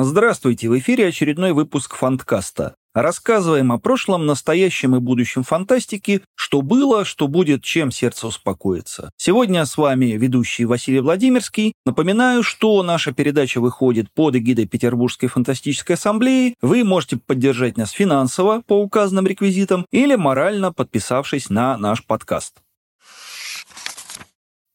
Здравствуйте, 0.00 0.68
в 0.68 0.78
эфире 0.78 1.08
очередной 1.08 1.52
выпуск 1.52 1.96
Фанткаста. 1.96 2.76
Рассказываем 2.94 3.72
о 3.72 3.78
прошлом, 3.78 4.26
настоящем 4.26 4.94
и 4.94 5.00
будущем 5.00 5.42
фантастики, 5.42 6.22
что 6.36 6.62
было, 6.62 7.04
что 7.04 7.26
будет, 7.26 7.64
чем 7.64 7.90
сердце 7.90 8.28
успокоится. 8.28 9.10
Сегодня 9.16 9.66
с 9.66 9.76
вами 9.76 10.16
ведущий 10.16 10.66
Василий 10.66 11.00
Владимирский. 11.00 11.72
Напоминаю, 11.84 12.44
что 12.44 12.80
наша 12.84 13.10
передача 13.10 13.60
выходит 13.60 14.06
под 14.14 14.36
эгидой 14.36 14.66
Петербургской 14.66 15.28
фантастической 15.28 15.96
ассамблеи. 15.96 16.54
Вы 16.62 16.84
можете 16.84 17.16
поддержать 17.16 17.76
нас 17.76 17.90
финансово 17.90 18.62
по 18.68 18.80
указанным 18.80 19.26
реквизитам 19.26 19.84
или 19.90 20.14
морально 20.14 20.72
подписавшись 20.72 21.50
на 21.50 21.76
наш 21.76 22.06
подкаст. 22.06 22.54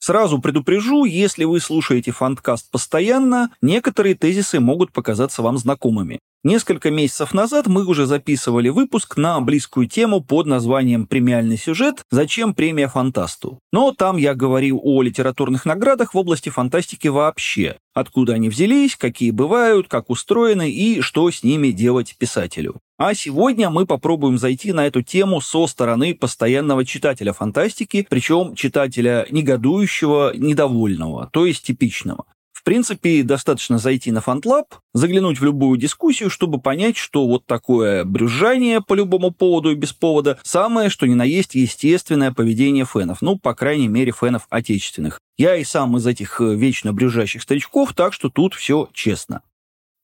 Сразу 0.05 0.37
предупрежу, 0.39 1.05
если 1.05 1.45
вы 1.45 1.61
слушаете 1.61 2.11
фанткаст 2.11 2.69
постоянно, 2.69 3.51
некоторые 3.61 4.15
тезисы 4.15 4.59
могут 4.59 4.91
показаться 4.91 5.41
вам 5.41 5.57
знакомыми. 5.57 6.19
Несколько 6.45 6.91
месяцев 6.91 7.33
назад 7.33 7.67
мы 7.67 7.85
уже 7.85 8.05
записывали 8.05 8.67
выпуск 8.67 9.15
на 9.15 9.39
близкую 9.39 9.87
тему 9.87 10.19
под 10.19 10.45
названием 10.45 11.07
«Премиальный 11.07 11.57
сюжет. 11.57 12.03
Зачем 12.11 12.53
премия 12.53 12.89
фантасту?». 12.89 13.59
Но 13.71 13.93
там 13.93 14.17
я 14.17 14.35
говорил 14.35 14.77
о 14.83 15.01
литературных 15.01 15.63
наградах 15.65 16.13
в 16.13 16.17
области 16.17 16.49
фантастики 16.49 17.07
вообще. 17.07 17.77
Откуда 17.93 18.33
они 18.33 18.49
взялись, 18.49 18.97
какие 18.97 19.31
бывают, 19.31 19.87
как 19.87 20.09
устроены 20.09 20.69
и 20.69 20.99
что 20.99 21.31
с 21.31 21.43
ними 21.43 21.69
делать 21.69 22.17
писателю. 22.19 22.81
А 22.97 23.13
сегодня 23.13 23.69
мы 23.69 23.85
попробуем 23.85 24.37
зайти 24.37 24.73
на 24.73 24.85
эту 24.85 25.01
тему 25.01 25.39
со 25.39 25.65
стороны 25.67 26.13
постоянного 26.13 26.83
читателя 26.83 27.31
фантастики, 27.31 28.05
причем 28.09 28.55
читателя 28.55 29.25
негодующего, 29.29 30.33
недовольного, 30.35 31.29
то 31.31 31.45
есть 31.45 31.63
типичного. 31.63 32.25
В 32.63 32.65
принципе, 32.65 33.23
достаточно 33.23 33.77
зайти 33.77 34.09
на 34.13 34.19
FantLab, 34.19 34.67
заглянуть 34.93 35.37
в 35.37 35.43
любую 35.43 35.77
дискуссию, 35.77 36.29
чтобы 36.29 36.61
понять, 36.61 36.95
что 36.95 37.27
вот 37.27 37.45
такое 37.45 38.05
брюзжание 38.05 38.79
по 38.79 38.93
любому 38.93 39.31
поводу 39.31 39.71
и 39.71 39.75
без 39.75 39.91
повода 39.91 40.39
самое, 40.43 40.89
что 40.89 41.05
ни 41.05 41.13
на 41.13 41.25
есть 41.25 41.55
естественное 41.55 42.31
поведение 42.31 42.85
фенов, 42.85 43.21
ну, 43.21 43.37
по 43.37 43.53
крайней 43.53 43.89
мере, 43.89 44.13
фенов 44.13 44.47
отечественных. 44.49 45.19
Я 45.37 45.57
и 45.57 45.65
сам 45.65 45.97
из 45.97 46.07
этих 46.07 46.39
э, 46.39 46.55
вечно 46.55 46.93
брюзжащих 46.93 47.41
старичков, 47.41 47.91
так 47.91 48.13
что 48.13 48.29
тут 48.29 48.53
все 48.53 48.87
честно. 48.93 49.41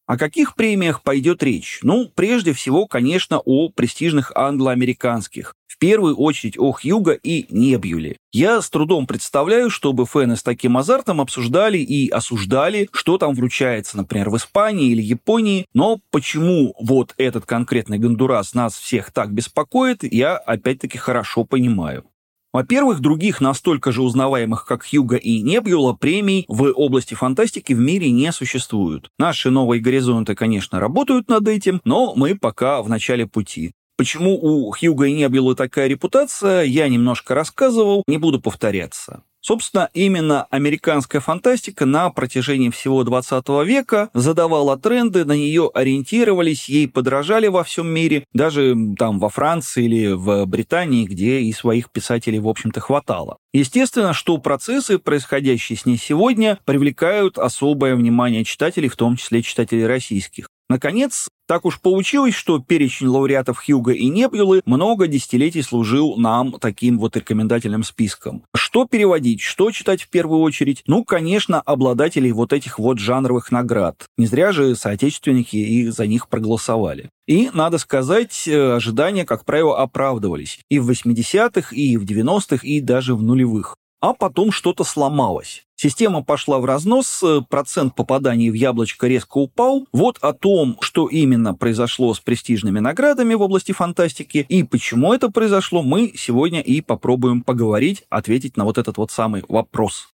О 0.05 0.17
каких 0.17 0.55
премиях 0.55 1.02
пойдет 1.02 1.41
речь? 1.41 1.80
Ну, 1.81 2.11
прежде 2.13 2.52
всего, 2.52 2.87
конечно, 2.87 3.39
о 3.39 3.69
престижных 3.69 4.33
англо-американских. 4.35 5.55
Первую 5.80 6.17
очередь 6.17 6.59
о 6.59 6.73
Хьюго 6.73 7.13
и 7.13 7.45
Небьюле. 7.49 8.17
Я 8.33 8.61
с 8.61 8.69
трудом 8.69 9.08
представляю, 9.08 9.69
чтобы 9.69 10.05
фэны 10.05 10.36
с 10.36 10.44
таким 10.44 10.75
азартом 10.75 11.21
обсуждали 11.21 11.77
и 11.77 12.09
осуждали, 12.09 12.89
что 12.91 13.17
там 13.17 13.33
вручается, 13.33 13.95
например, 13.95 14.30
в 14.30 14.36
Испании 14.36 14.91
или 14.91 15.02
Японии, 15.02 15.66
но 15.73 16.02
почему 16.11 16.75
вот 16.81 17.13
этот 17.17 17.45
конкретный 17.45 17.97
Гондурас 17.97 18.53
нас 18.53 18.77
всех 18.77 19.11
так 19.11 19.31
беспокоит, 19.31 20.03
я 20.03 20.36
опять-таки 20.36 20.97
хорошо 20.97 21.45
понимаю. 21.45 22.03
Во-первых, 22.52 22.99
других 22.99 23.41
настолько 23.41 23.91
же 23.91 24.02
узнаваемых, 24.02 24.66
как 24.66 24.83
Хьюга 24.83 25.17
и 25.17 25.41
Небьюла, 25.41 25.93
премий 25.93 26.45
в 26.47 26.64
области 26.73 27.14
фантастики 27.14 27.73
в 27.73 27.80
мире 27.80 28.11
не 28.11 28.31
существует. 28.31 29.09
Наши 29.19 29.52
новые 29.52 29.81
горизонты, 29.81 30.33
конечно, 30.33 30.80
работают 30.80 31.30
над 31.30 31.47
этим, 31.47 31.80
но 31.86 32.16
мы 32.16 32.36
пока 32.36 32.81
в 32.81 32.89
начале 32.89 33.27
пути. 33.27 33.71
Почему 34.00 34.39
у 34.42 34.72
Хьюга 34.72 35.08
и 35.08 35.11
Небьюла 35.11 35.55
такая 35.55 35.88
репутация, 35.88 36.64
я 36.64 36.88
немножко 36.88 37.36
рассказывал, 37.36 38.05
не 38.08 38.17
буду 38.17 38.39
повторяться. 38.39 39.23
Собственно, 39.42 39.89
именно 39.94 40.44
американская 40.52 41.19
фантастика 41.19 41.86
на 41.86 42.09
протяжении 42.09 42.70
всего 42.70 43.03
20 43.03 43.45
века 43.66 44.09
задавала 44.14 44.77
тренды, 44.77 45.25
на 45.25 45.33
нее 45.33 45.70
ориентировались, 45.73 46.70
ей 46.70 46.88
подражали 46.88 47.47
во 47.47 47.66
всем 47.66 47.88
мире, 47.88 48.23
даже 48.31 48.73
там 48.97 49.20
во 49.20 49.27
Франции 49.27 49.83
или 49.83 50.14
в 50.14 50.45
Британии, 50.45 51.03
где 51.03 51.42
и 51.42 51.52
своих 51.52 51.92
писателей, 51.92 52.39
в 52.39 52.47
общем-то, 52.47 52.80
хватало. 52.80 53.36
Естественно, 53.52 54.14
что 54.14 54.38
процессы, 54.38 54.98
происходящие 54.98 55.77
с 55.77 55.86
ней 55.86 55.98
сегодня, 55.98 56.58
привлекают 56.64 57.38
особое 57.38 57.98
внимание 57.98 58.45
читателей, 58.45 58.88
в 58.88 58.95
том 58.95 59.17
числе 59.17 59.42
читателей 59.42 59.86
российских. 59.86 60.48
Наконец, 60.70 61.27
так 61.49 61.65
уж 61.65 61.82
получилось, 61.82 62.36
что 62.36 62.60
перечень 62.60 63.08
лауреатов 63.08 63.58
Хьюга 63.65 63.92
и 63.92 64.05
Небюлы 64.05 64.61
много 64.65 65.08
десятилетий 65.08 65.64
служил 65.64 66.15
нам 66.15 66.52
таким 66.60 66.99
вот 66.99 67.17
рекомендательным 67.17 67.83
списком. 67.83 68.43
Что 68.55 68.86
переводить, 68.86 69.42
что 69.42 69.71
читать 69.71 70.04
в 70.04 70.09
первую 70.09 70.42
очередь? 70.42 70.83
Ну, 70.86 71.04
конечно, 71.04 71.59
обладателей 71.59 72.33
вот 72.33 72.54
этих 72.54 72.77
вот 72.77 72.99
жанровых 72.99 73.52
наград. 73.52 74.05
Не 74.15 74.27
зря 74.27 74.52
же 74.52 74.76
соотечественники 74.76 75.55
и 75.55 75.88
за 75.88 76.05
них 76.05 76.27
проголосовали. 76.27 77.09
И, 77.26 77.49
надо 77.52 77.80
сказать, 77.80 78.48
э, 78.48 78.76
ожидания, 78.76 79.26
как 79.26 79.43
правило, 79.43 79.80
оправдывались. 79.80 80.59
И 80.70 80.77
в 80.77 80.88
80-х, 80.88 81.76
и 81.76 81.98
в 81.98 82.05
90-х, 82.05 82.59
и 82.61 82.80
даже 82.80 83.15
в 83.15 83.23
нулевых 83.23 83.76
а 84.02 84.14
потом 84.14 84.52
что-то 84.52 84.83
сломалось. 84.83 85.65
Система 85.76 86.23
пошла 86.23 86.60
в 86.60 86.65
разнос, 86.65 87.23
э, 87.23 87.42
процент 87.48 87.95
попаданий 87.95 88.49
в 88.49 88.54
яблочко 88.54 89.08
резко 89.08 89.37
упал. 89.37 89.87
Вот 89.93 90.17
о 90.21 90.33
том, 90.33 90.77
что 90.82 91.08
именно 91.08 91.54
произошло 91.54 92.14
с 92.14 92.20
престижными 92.20 92.80
наградами 92.80 93.33
в 93.33 93.42
области 93.42 93.71
фантастики 93.71 94.45
и 94.49 94.64
почему 94.64 95.14
это 95.14 95.30
произошло, 95.30 95.82
мы 95.82 96.14
сегодня 96.15 96.59
и 96.59 96.82
попробуем 96.82 97.42
поговорить, 97.42 98.04
ответить 98.09 98.58
на 98.58 98.65
вот 98.65 98.77
этот 98.77 98.98
вот 98.98 99.11
самый 99.11 99.43
вопрос. 99.48 100.09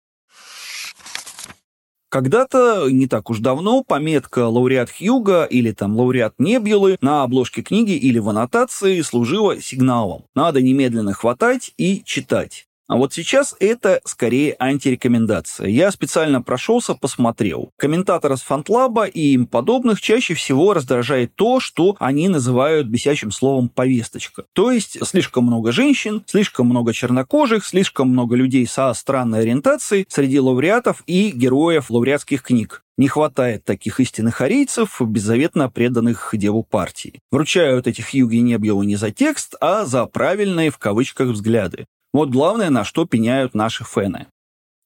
Когда-то, 2.10 2.90
не 2.90 3.08
так 3.08 3.30
уж 3.30 3.40
давно, 3.40 3.86
пометка 3.86 4.48
«Лауреат 4.48 4.92
Хьюга» 4.92 5.46
или 5.46 5.72
там 5.72 5.96
«Лауреат 5.96 6.34
Небьюлы» 6.40 6.98
на 7.00 7.24
обложке 7.24 7.62
книги 7.62 7.94
или 7.94 8.20
в 8.20 8.28
аннотации 8.28 9.00
служила 9.00 9.62
сигналом. 9.62 10.26
Надо 10.36 10.62
немедленно 10.62 11.14
хватать 11.14 11.72
и 11.78 12.04
читать. 12.04 12.68
А 12.92 12.98
вот 12.98 13.14
сейчас 13.14 13.56
это 13.62 14.02
скорее 14.04 14.54
антирекомендация. 14.60 15.68
Я 15.68 15.92
специально 15.92 16.42
прошелся, 16.42 16.94
посмотрел. 16.94 17.72
Комментаторы 17.78 18.36
с 18.36 18.42
Фантлаба 18.42 19.06
и 19.06 19.32
им 19.32 19.48
подобных 19.48 20.02
чаще 20.02 20.34
всего 20.34 20.74
раздражает 20.74 21.34
то, 21.36 21.62
что 21.62 21.96
они 22.00 22.28
называют 22.28 22.88
бесячим 22.88 23.32
словом 23.32 23.70
«повесточка». 23.70 24.44
То 24.52 24.74
есть 24.74 24.98
слишком 25.08 25.46
много 25.46 25.72
женщин, 25.72 26.22
слишком 26.26 26.68
много 26.68 26.92
чернокожих, 26.92 27.64
слишком 27.64 28.10
много 28.10 28.36
людей 28.36 28.68
со 28.68 28.94
странной 28.94 29.40
ориентацией 29.40 30.06
среди 30.10 30.42
лауреатов 30.42 31.02
и 31.08 31.32
героев 31.32 31.92
лауреатских 31.92 32.44
книг. 32.44 32.84
Не 32.98 33.08
хватает 33.08 33.64
таких 33.64 34.02
истинных 34.02 34.42
арийцев, 34.42 35.00
беззаветно 35.00 35.70
преданных 35.70 36.32
деву 36.34 36.62
партии. 36.62 37.22
Вручают 37.32 37.88
этих 37.88 38.10
юги 38.10 38.36
Небьеву 38.36 38.84
не 38.84 38.98
за 38.98 39.12
текст, 39.12 39.56
а 39.62 39.86
за 39.86 40.06
правильные 40.08 40.72
в 40.72 40.78
кавычках 40.78 41.30
взгляды. 41.30 41.86
Вот 42.14 42.30
главное, 42.30 42.70
на 42.70 42.84
что 42.84 43.06
пеняют 43.06 43.54
наши 43.54 43.84
фэны. 43.84 44.28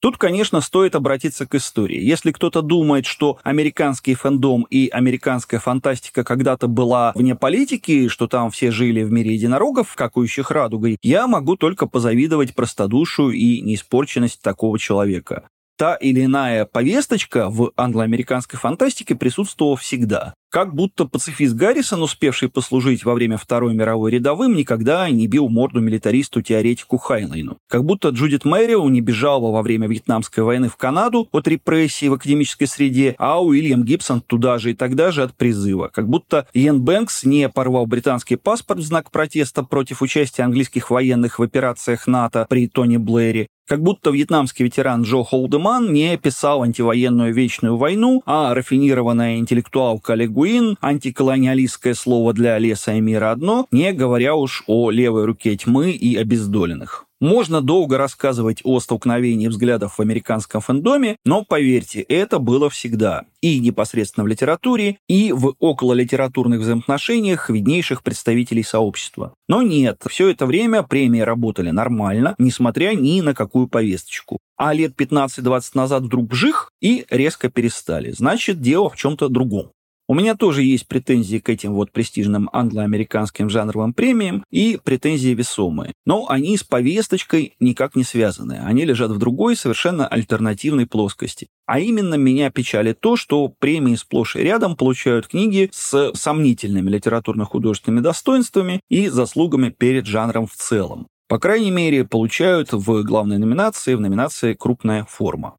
Тут, 0.02 0.18
конечно, 0.18 0.62
стоит 0.62 0.94
обратиться 0.94 1.48
к 1.48 1.56
истории. 1.56 2.00
Если 2.00 2.32
кто-то 2.32 2.62
думает, 2.62 3.08
что 3.08 3.40
американский 3.42 4.14
фэндом 4.14 4.68
и 4.70 4.88
американская 4.90 5.60
фантастика 5.60 6.24
когда-то 6.24 6.68
была 6.68 7.12
вне 7.16 7.34
политики, 7.34 8.08
что 8.08 8.28
там 8.28 8.52
все 8.52 8.70
жили 8.70 9.02
в 9.02 9.12
мире 9.12 9.34
единорогов, 9.34 9.96
какующих 9.96 10.52
радугой, 10.52 10.98
я 11.02 11.26
могу 11.26 11.56
только 11.56 11.88
позавидовать 11.88 12.54
простодушию 12.54 13.32
и 13.32 13.62
неиспорченность 13.62 14.42
такого 14.42 14.78
человека 14.78 15.48
та 15.78 15.96
или 15.96 16.26
иная 16.26 16.66
повесточка 16.66 17.50
в 17.50 17.72
англоамериканской 17.76 18.58
фантастике 18.58 19.16
присутствовала 19.16 19.76
всегда. 19.76 20.34
Как 20.50 20.74
будто 20.74 21.06
пацифист 21.06 21.56
Гаррисон, 21.56 22.02
успевший 22.02 22.50
послужить 22.50 23.04
во 23.04 23.14
время 23.14 23.38
Второй 23.38 23.74
мировой 23.74 24.12
рядовым, 24.12 24.56
никогда 24.56 25.10
не 25.10 25.28
бил 25.28 25.50
морду 25.50 25.82
милитаристу-теоретику 25.82 26.98
Хайнлайну. 26.98 27.58
Как 27.68 27.84
будто 27.84 28.10
Джудит 28.10 28.46
Мэрио 28.46 28.88
не 28.90 29.02
бежала 29.02 29.52
во 29.52 29.62
время 29.62 29.88
Вьетнамской 29.88 30.44
войны 30.44 30.70
в 30.70 30.78
Канаду 30.78 31.28
от 31.32 31.48
репрессий 31.48 32.08
в 32.08 32.14
академической 32.14 32.68
среде, 32.68 33.16
а 33.18 33.44
Уильям 33.44 33.84
Гибсон 33.84 34.22
туда 34.22 34.58
же 34.58 34.72
и 34.72 34.74
тогда 34.74 35.12
же 35.12 35.24
от 35.24 35.36
призыва. 35.36 35.90
Как 35.94 36.08
будто 36.08 36.48
Иэн 36.54 36.82
Бэнкс 36.82 37.26
не 37.26 37.50
порвал 37.50 37.86
британский 37.86 38.38
паспорт 38.38 38.80
в 38.80 38.84
знак 38.84 39.12
протеста 39.12 39.64
против 39.64 40.02
участия 40.02 40.44
английских 40.44 40.90
военных 40.90 41.40
в 41.40 41.44
операциях 41.44 42.08
НАТО 42.08 42.46
при 42.50 42.68
Тони 42.68 42.98
Блэре, 42.98 43.48
как 43.68 43.82
будто 43.82 44.12
вьетнамский 44.12 44.66
ветеран 44.66 45.02
Джо 45.02 45.24
Холдеман 45.24 45.92
не 45.92 46.18
писал 46.18 46.62
антивоенную 46.62 47.34
вечную 47.34 47.78
войну, 47.78 48.22
а 48.28 48.54
рафинированная 48.54 49.38
интеллектуалка 49.38 50.14
Легуин, 50.46 50.78
антиколониалистское 50.80 51.96
слово 51.96 52.32
для 52.32 52.60
леса 52.60 52.94
и 52.94 53.02
мира 53.02 53.32
одно, 53.32 53.66
не 53.72 53.92
говоря 53.94 54.36
уж 54.36 54.64
о 54.68 54.92
левой 54.92 55.26
руке 55.26 55.58
тьмы 55.58 55.90
и 55.90 56.16
обездоленных. 56.16 57.08
Можно 57.20 57.62
долго 57.62 57.98
рассказывать 57.98 58.60
о 58.64 58.80
столкновении 58.80 59.48
взглядов 59.48 59.98
в 59.98 60.02
американском 60.02 60.62
фэндоме, 60.62 61.18
но 61.26 61.44
поверьте, 61.44 62.02
это 62.02 62.38
было 62.38 62.70
всегда. 62.70 63.24
И 63.42 63.60
непосредственно 63.60 64.26
в 64.26 64.28
литературе, 64.28 64.98
и 65.08 65.32
в 65.32 65.56
окололитературных 65.60 66.60
взаимоотношениях 66.60 67.50
виднейших 67.50 68.04
представителей 68.04 68.64
сообщества. 68.64 69.34
Но 69.48 69.64
нет, 69.64 70.04
все 70.08 70.30
это 70.30 70.46
время 70.46 70.84
премии 70.84 71.22
работали 71.22 71.72
нормально, 71.72 72.36
несмотря 72.38 72.94
ни 72.94 73.22
на 73.22 73.34
какую 73.34 73.68
повесточку. 73.68 74.38
А 74.58 74.74
лет 74.74 74.94
15-20 74.96 75.62
назад 75.74 76.04
вдруг 76.04 76.28
бжих 76.28 76.70
и 76.82 77.06
резко 77.10 77.50
перестали. 77.50 78.12
Значит, 78.12 78.62
дело 78.62 78.92
в 78.92 78.96
чем-то 78.96 79.30
другом. 79.30 79.72
У 80.08 80.14
меня 80.14 80.36
тоже 80.36 80.62
есть 80.62 80.88
претензии 80.88 81.40
к 81.40 81.50
этим 81.50 81.74
вот 81.74 81.92
престижным 81.92 82.48
англо-американским 82.54 83.50
жанровым 83.50 83.94
премиям 83.94 84.44
и 84.52 84.80
претензии 84.84 85.30
весомые. 85.30 85.94
Но 86.06 86.28
они 86.30 86.56
с 86.58 86.64
повесточкой 86.64 87.56
никак 87.60 87.96
не 87.96 88.04
связаны. 88.04 88.62
Они 88.64 88.86
лежат 88.86 89.10
в 89.10 89.18
другой, 89.18 89.56
совершенно 89.56 90.08
альтернативной 90.08 90.86
плоскости. 90.86 91.48
А 91.66 91.80
именно 91.80 92.16
меня 92.16 92.52
печалит 92.52 93.00
то, 93.00 93.16
что 93.16 93.48
премии 93.48 93.96
сплошь 93.96 94.36
и 94.36 94.40
рядом 94.40 94.76
получают 94.76 95.28
книги 95.28 95.72
с 95.74 96.12
сомнительными 96.14 96.92
литературно-художественными 96.92 98.02
достоинствами 98.02 98.82
и 98.90 99.08
заслугами 99.08 99.70
перед 99.70 100.06
жанром 100.06 100.46
в 100.46 100.54
целом. 100.54 101.08
По 101.28 101.40
крайней 101.40 101.72
мере, 101.72 102.06
получают 102.06 102.72
в 102.72 103.02
главной 103.02 103.40
номинации, 103.40 103.96
в 103.96 104.02
номинации 104.02 104.54
«Крупная 104.54 105.06
форма». 105.06 105.56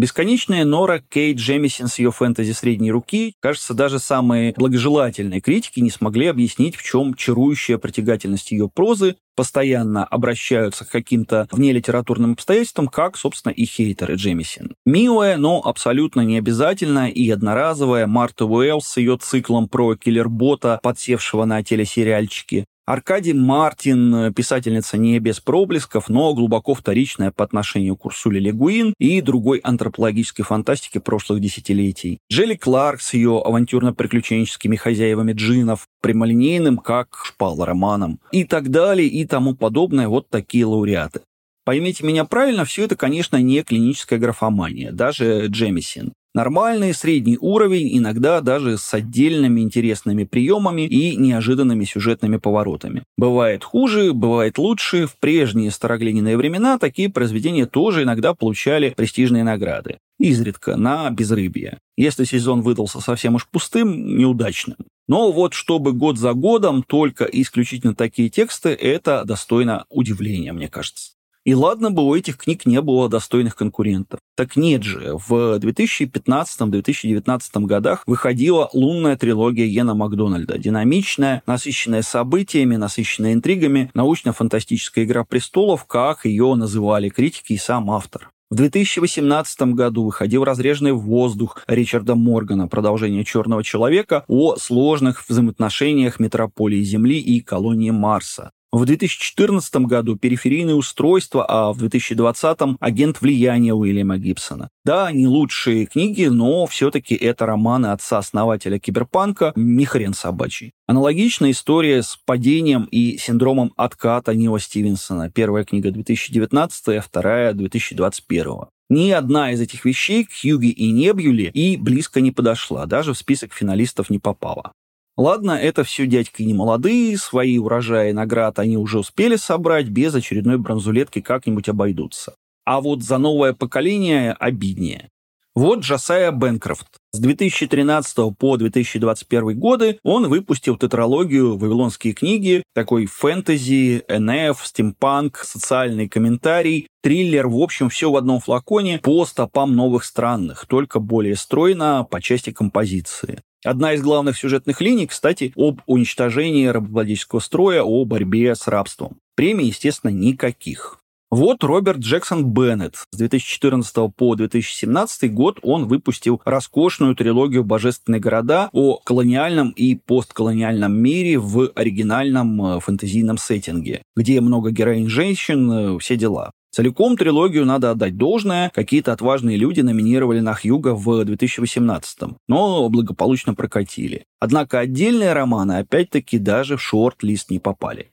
Бесконечная 0.00 0.64
Нора 0.64 1.00
Кейт 1.00 1.36
Джемисон 1.36 1.86
с 1.86 1.98
ее 1.98 2.10
фэнтези 2.10 2.52
средней 2.52 2.90
руки, 2.90 3.34
кажется, 3.38 3.74
даже 3.74 3.98
самые 3.98 4.54
благожелательные 4.56 5.42
критики 5.42 5.80
не 5.80 5.90
смогли 5.90 6.28
объяснить, 6.28 6.74
в 6.74 6.82
чем 6.82 7.12
чарующая 7.12 7.76
притягательность 7.76 8.50
ее 8.50 8.70
прозы, 8.70 9.16
постоянно 9.36 10.06
обращаются 10.06 10.86
к 10.86 10.90
каким-то 10.90 11.48
внелитературным 11.50 12.32
обстоятельствам, 12.32 12.88
как, 12.88 13.18
собственно, 13.18 13.52
и 13.52 13.66
хейтеры 13.66 14.14
Джемисон. 14.14 14.74
Милая, 14.86 15.36
но 15.36 15.60
абсолютно 15.62 16.22
не 16.22 16.38
обязательная 16.38 17.08
и 17.08 17.28
одноразовая 17.28 18.06
Марта 18.06 18.46
Уэллс 18.46 18.86
с 18.86 18.96
ее 18.96 19.18
циклом 19.18 19.68
про 19.68 19.96
киллербота, 19.96 20.80
подсевшего 20.82 21.44
на 21.44 21.62
телесериальчики, 21.62 22.64
Аркадий 22.90 23.34
Мартин, 23.34 24.34
писательница 24.34 24.98
не 24.98 25.20
без 25.20 25.38
проблесков, 25.38 26.08
но 26.08 26.34
глубоко 26.34 26.74
вторичная 26.74 27.30
по 27.30 27.44
отношению 27.44 27.94
к 27.94 28.04
Урсуле 28.04 28.40
Легуин 28.40 28.94
и 28.98 29.20
другой 29.20 29.58
антропологической 29.58 30.44
фантастике 30.44 30.98
прошлых 30.98 31.40
десятилетий. 31.40 32.18
Джелли 32.32 32.56
Кларк 32.56 33.00
с 33.00 33.14
ее 33.14 33.40
авантюрно-приключенческими 33.46 34.74
хозяевами 34.74 35.32
джинов, 35.34 35.86
прямолинейным, 36.02 36.78
как 36.78 37.16
шпала 37.24 37.64
романом, 37.64 38.18
и 38.32 38.42
так 38.42 38.70
далее, 38.70 39.06
и 39.06 39.24
тому 39.24 39.54
подобное, 39.54 40.08
вот 40.08 40.28
такие 40.28 40.64
лауреаты. 40.64 41.20
Поймите 41.64 42.04
меня 42.04 42.24
правильно, 42.24 42.64
все 42.64 42.86
это, 42.86 42.96
конечно, 42.96 43.36
не 43.36 43.62
клиническая 43.62 44.18
графомания, 44.18 44.90
даже 44.90 45.46
Джемисин. 45.46 46.12
Нормальный 46.32 46.94
средний 46.94 47.38
уровень, 47.40 47.98
иногда 47.98 48.40
даже 48.40 48.78
с 48.78 48.94
отдельными 48.94 49.60
интересными 49.60 50.22
приемами 50.22 50.82
и 50.82 51.16
неожиданными 51.16 51.84
сюжетными 51.84 52.36
поворотами. 52.36 53.02
Бывает 53.16 53.64
хуже, 53.64 54.12
бывает 54.12 54.56
лучше. 54.56 55.06
В 55.08 55.18
прежние 55.18 55.72
староглиняные 55.72 56.36
времена 56.36 56.78
такие 56.78 57.08
произведения 57.08 57.66
тоже 57.66 58.04
иногда 58.04 58.32
получали 58.32 58.90
престижные 58.90 59.42
награды. 59.42 59.98
Изредка, 60.20 60.76
на 60.76 61.10
безрыбье. 61.10 61.78
Если 61.96 62.24
сезон 62.24 62.60
выдался 62.62 63.00
совсем 63.00 63.34
уж 63.34 63.48
пустым, 63.48 64.16
неудачным. 64.16 64.76
Но 65.08 65.32
вот 65.32 65.54
чтобы 65.54 65.92
год 65.92 66.18
за 66.18 66.34
годом 66.34 66.84
только 66.84 67.24
исключительно 67.24 67.96
такие 67.96 68.28
тексты, 68.28 68.68
это 68.68 69.24
достойно 69.24 69.84
удивления, 69.90 70.52
мне 70.52 70.68
кажется. 70.68 71.14
И 71.44 71.54
ладно 71.54 71.90
бы 71.90 72.06
у 72.06 72.14
этих 72.14 72.36
книг 72.36 72.66
не 72.66 72.82
было 72.82 73.08
достойных 73.08 73.56
конкурентов. 73.56 74.20
Так 74.36 74.56
нет 74.56 74.82
же, 74.82 75.16
в 75.16 75.58
2015-2019 75.58 77.40
годах 77.66 78.02
выходила 78.06 78.68
лунная 78.74 79.16
трилогия 79.16 79.64
Йена 79.64 79.94
Макдональда. 79.94 80.58
Динамичная, 80.58 81.42
насыщенная 81.46 82.02
событиями, 82.02 82.76
насыщенная 82.76 83.32
интригами, 83.32 83.90
научно-фантастическая 83.94 85.04
игра 85.04 85.24
престолов, 85.24 85.86
как 85.86 86.26
ее 86.26 86.54
называли 86.56 87.08
критики 87.08 87.54
и 87.54 87.58
сам 87.58 87.90
автор. 87.90 88.30
В 88.50 88.56
2018 88.56 89.74
году 89.74 90.04
выходил 90.04 90.42
«Разреженный 90.42 90.92
воздух» 90.92 91.62
Ричарда 91.68 92.16
Моргана, 92.16 92.66
продолжение 92.66 93.24
«Черного 93.24 93.62
человека» 93.62 94.24
о 94.26 94.56
сложных 94.56 95.24
взаимоотношениях 95.28 96.18
метрополии 96.18 96.82
Земли 96.82 97.18
и 97.18 97.40
колонии 97.40 97.90
Марса. 97.90 98.50
В 98.72 98.84
2014 98.84 99.74
году 99.86 100.16
«Периферийные 100.16 100.76
устройства», 100.76 101.44
а 101.44 101.72
в 101.72 101.78
2020 101.78 102.76
«Агент 102.78 103.20
влияния» 103.20 103.74
Уильяма 103.74 104.16
Гибсона. 104.16 104.68
Да, 104.84 105.10
не 105.10 105.26
лучшие 105.26 105.86
книги, 105.86 106.26
но 106.26 106.66
все-таки 106.66 107.16
это 107.16 107.46
романы 107.46 107.88
отца-основателя 107.88 108.78
киберпанка, 108.78 109.52
не 109.56 109.86
хрен 109.86 110.14
собачий. 110.14 110.70
Аналогичная 110.86 111.50
история 111.50 112.00
с 112.00 112.16
падением 112.24 112.84
и 112.84 113.18
синдромом 113.18 113.72
отката 113.76 114.36
Нила 114.36 114.60
Стивенсона. 114.60 115.32
Первая 115.32 115.64
книга 115.64 115.90
2019, 115.90 117.02
вторая 117.02 117.52
2021. 117.54 118.66
Ни 118.88 119.10
одна 119.10 119.50
из 119.50 119.60
этих 119.60 119.84
вещей 119.84 120.24
к 120.24 120.30
Хьюги 120.32 120.70
и 120.70 120.92
Небюле 120.92 121.50
и 121.54 121.76
близко 121.76 122.20
не 122.20 122.30
подошла, 122.30 122.86
даже 122.86 123.14
в 123.14 123.18
список 123.18 123.52
финалистов 123.52 124.10
не 124.10 124.20
попала. 124.20 124.72
Ладно, 125.20 125.50
это 125.50 125.84
все 125.84 126.06
дядьки 126.06 126.42
не 126.42 126.54
молодые, 126.54 127.18
свои 127.18 127.58
урожаи 127.58 128.10
наград 128.12 128.58
они 128.58 128.78
уже 128.78 129.00
успели 129.00 129.36
собрать, 129.36 129.86
без 129.88 130.14
очередной 130.14 130.56
бронзулетки 130.56 131.20
как-нибудь 131.20 131.68
обойдутся. 131.68 132.36
А 132.64 132.80
вот 132.80 133.02
за 133.02 133.18
новое 133.18 133.52
поколение 133.52 134.32
обиднее. 134.32 135.10
Вот 135.54 135.80
Джасая 135.80 136.32
Бенкрофт. 136.32 136.86
С 137.12 137.18
2013 137.18 138.34
по 138.38 138.56
2021 138.56 139.58
годы 139.60 139.98
он 140.04 140.26
выпустил 140.26 140.78
тетралогию 140.78 141.58
«Вавилонские 141.58 142.14
книги», 142.14 142.62
такой 142.74 143.04
фэнтези, 143.04 144.02
НФ, 144.08 144.66
стимпанк, 144.66 145.36
социальный 145.44 146.08
комментарий, 146.08 146.88
триллер, 147.02 147.46
в 147.46 147.58
общем, 147.58 147.90
все 147.90 148.10
в 148.10 148.16
одном 148.16 148.40
флаконе 148.40 149.00
по 149.02 149.26
стопам 149.26 149.76
новых 149.76 150.04
странных, 150.04 150.64
только 150.64 150.98
более 150.98 151.36
стройно 151.36 152.06
по 152.10 152.22
части 152.22 152.52
композиции. 152.52 153.42
Одна 153.64 153.92
из 153.92 154.00
главных 154.00 154.38
сюжетных 154.38 154.80
линий, 154.80 155.06
кстати, 155.06 155.52
об 155.54 155.80
уничтожении 155.86 156.66
рабовладельческого 156.66 157.40
строя, 157.40 157.82
о 157.82 158.04
борьбе 158.06 158.54
с 158.54 158.66
рабством. 158.66 159.18
Премий, 159.36 159.66
естественно, 159.66 160.10
никаких. 160.10 161.00
Вот 161.30 161.62
Роберт 161.62 161.98
Джексон 161.98 162.52
Беннет. 162.52 162.96
С 163.12 163.16
2014 163.16 164.12
по 164.16 164.34
2017 164.34 165.32
год 165.32 165.60
он 165.62 165.86
выпустил 165.86 166.40
роскошную 166.44 167.14
трилогию 167.14 167.62
«Божественные 167.62 168.20
города» 168.20 168.68
о 168.72 168.96
колониальном 168.96 169.70
и 169.70 169.94
постколониальном 169.94 170.92
мире 170.92 171.38
в 171.38 171.70
оригинальном 171.76 172.64
э, 172.64 172.80
фэнтезийном 172.80 173.38
сеттинге, 173.38 174.02
где 174.16 174.40
много 174.40 174.72
героинь 174.72 175.08
женщин, 175.08 175.70
э, 175.70 175.98
все 176.00 176.16
дела. 176.16 176.50
Целиком 176.70 177.16
трилогию 177.16 177.66
надо 177.66 177.90
отдать 177.90 178.16
должное. 178.16 178.70
Какие-то 178.70 179.12
отважные 179.12 179.56
люди 179.56 179.80
номинировали 179.80 180.40
на 180.40 180.54
Хьюга 180.54 180.94
в 180.94 181.24
2018 181.24 182.18
но 182.48 182.88
благополучно 182.88 183.54
прокатили. 183.54 184.24
Однако 184.38 184.78
отдельные 184.78 185.32
романы 185.32 185.78
опять-таки 185.78 186.38
даже 186.38 186.76
в 186.76 186.82
шорт-лист 186.82 187.50
не 187.50 187.58
попали. 187.58 188.10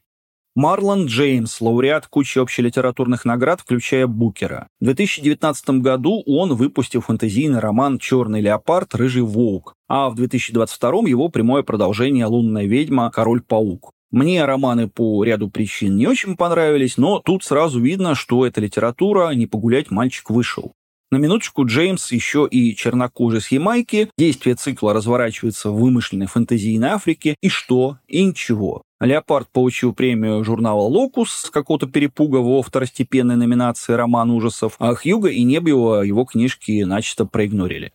Марлон 0.55 1.05
Джеймс, 1.05 1.61
лауреат 1.61 2.07
кучи 2.07 2.39
общелитературных 2.39 3.25
наград, 3.25 3.61
включая 3.61 4.07
Букера. 4.07 4.67
В 4.79 4.85
2019 4.85 5.69
году 5.81 6.23
он 6.25 6.55
выпустил 6.55 7.01
фэнтезийный 7.01 7.59
роман 7.59 7.99
«Черный 7.99 8.41
леопард. 8.41 8.95
Рыжий 8.95 9.21
волк», 9.21 9.75
а 9.87 10.09
в 10.09 10.15
2022 10.15 11.09
его 11.09 11.29
прямое 11.29 11.61
продолжение 11.61 12.25
«Лунная 12.25 12.65
ведьма. 12.65 13.11
Король-паук». 13.11 13.91
Мне 14.11 14.45
романы 14.45 14.87
по 14.87 15.23
ряду 15.23 15.49
причин 15.49 15.97
не 15.97 16.07
очень 16.07 16.37
понравились, 16.37 16.97
но 16.97 17.19
тут 17.19 17.43
сразу 17.43 17.81
видно, 17.81 18.15
что 18.15 18.45
эта 18.45 18.61
литература 18.61 19.31
«Не 19.31 19.47
погулять 19.47 19.91
мальчик 19.91 20.29
вышел». 20.29 20.73
На 21.09 21.17
минуточку 21.17 21.65
Джеймс 21.65 22.11
еще 22.11 22.47
и 22.49 22.75
чернокожий 22.75 23.39
с 23.39 23.47
Ямайки. 23.49 24.09
Действие 24.17 24.55
цикла 24.55 24.93
разворачивается 24.93 25.71
в 25.71 25.79
вымышленной 25.79 26.25
фэнтезийной 26.25 26.89
Африке. 26.89 27.35
И 27.41 27.47
что? 27.47 27.99
И 28.07 28.25
ничего. 28.25 28.81
Леопард 28.99 29.47
получил 29.53 29.93
премию 29.93 30.43
журнала 30.43 30.81
«Локус» 30.81 31.31
с 31.31 31.49
какого-то 31.49 31.87
перепуга 31.87 32.37
во 32.37 32.61
второстепенной 32.61 33.35
номинации 33.35 33.93
роман 33.93 34.31
ужасов, 34.31 34.75
а 34.79 34.95
Хьюга 34.95 35.29
и 35.29 35.43
Небио 35.43 36.03
его 36.03 36.25
книжки 36.25 36.83
начисто 36.83 37.25
проигнорили. 37.25 37.93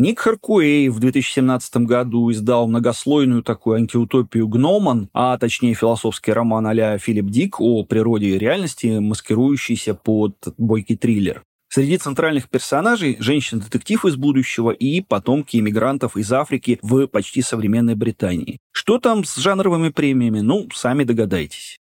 Ник 0.00 0.20
Харкуэй 0.20 0.88
в 0.88 0.98
2017 0.98 1.76
году 1.84 2.30
издал 2.32 2.66
многослойную 2.66 3.42
такую 3.42 3.76
антиутопию 3.76 4.48
«Гноман», 4.48 5.10
а 5.12 5.36
точнее 5.36 5.74
философский 5.74 6.32
роман 6.32 6.66
а 6.68 6.96
Филипп 6.96 7.26
Дик 7.26 7.60
о 7.60 7.84
природе 7.84 8.28
и 8.28 8.38
реальности, 8.38 8.98
маскирующийся 8.98 9.92
под 9.92 10.36
бойкий 10.56 10.96
триллер. 10.96 11.42
Среди 11.68 11.98
центральных 11.98 12.48
персонажей 12.48 13.18
женщина-детектив 13.20 14.06
из 14.06 14.16
будущего 14.16 14.70
и 14.70 15.02
потомки 15.02 15.58
иммигрантов 15.58 16.16
из 16.16 16.32
Африки 16.32 16.78
в 16.80 17.06
почти 17.06 17.42
современной 17.42 17.94
Британии. 17.94 18.56
Что 18.72 18.98
там 18.98 19.24
с 19.24 19.36
жанровыми 19.36 19.90
премиями? 19.90 20.40
Ну, 20.40 20.66
сами 20.72 21.04
догадайтесь. 21.04 21.79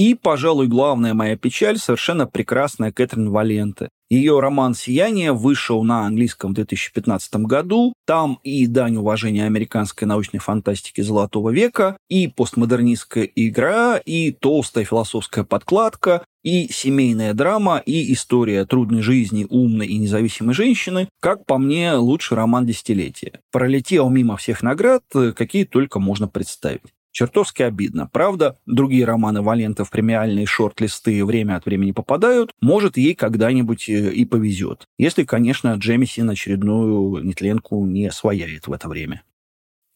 И, 0.00 0.14
пожалуй, 0.14 0.66
главная 0.66 1.12
моя 1.12 1.36
печаль– 1.36 1.76
совершенно 1.78 2.26
прекрасная 2.26 2.90
Кэтрин 2.90 3.28
Валенте. 3.28 3.90
Ее 4.08 4.40
роман 4.40 4.72
«Сияние» 4.72 5.34
вышел 5.34 5.84
на 5.84 6.06
английском 6.06 6.52
в 6.52 6.54
2015 6.54 7.34
году. 7.44 7.92
Там 8.06 8.40
и 8.42 8.66
дань 8.66 8.96
уважения 8.96 9.44
американской 9.44 10.08
научной 10.08 10.38
фантастики 10.38 11.02
Золотого 11.02 11.50
века, 11.50 11.98
и 12.08 12.28
постмодернистская 12.28 13.24
игра, 13.24 13.98
и 13.98 14.32
толстая 14.32 14.86
философская 14.86 15.44
подкладка, 15.44 16.24
И 16.42 16.72
семейная 16.72 17.34
драма, 17.34 17.82
и 17.84 18.14
история 18.14 18.64
трудной 18.64 19.02
жизни 19.02 19.46
умной 19.50 19.86
и 19.86 19.98
независимой 19.98 20.54
женщины, 20.54 21.10
как 21.20 21.44
по 21.44 21.58
мне, 21.58 21.92
лучший 21.92 22.38
роман 22.38 22.64
десятилетия. 22.64 23.40
Пролетел 23.52 24.08
мимо 24.08 24.38
всех 24.38 24.62
наград, 24.62 25.02
какие 25.36 25.64
только 25.64 26.00
можно 26.00 26.26
представить. 26.26 26.94
Чертовски 27.12 27.62
обидно. 27.62 28.08
Правда, 28.12 28.58
другие 28.66 29.04
романы 29.04 29.42
Валенты 29.42 29.84
в 29.84 29.90
премиальные 29.90 30.46
шорт-листы 30.46 31.24
время 31.24 31.56
от 31.56 31.66
времени 31.66 31.92
попадают. 31.92 32.52
Может, 32.60 32.96
ей 32.96 33.14
когда-нибудь 33.14 33.88
э, 33.88 34.12
и 34.12 34.24
повезет. 34.24 34.86
Если, 34.98 35.24
конечно, 35.24 35.74
Джемиси 35.74 36.20
очередную 36.20 37.22
нетленку 37.24 37.84
не 37.86 38.10
свояет 38.10 38.68
в 38.68 38.72
это 38.72 38.88
время. 38.88 39.22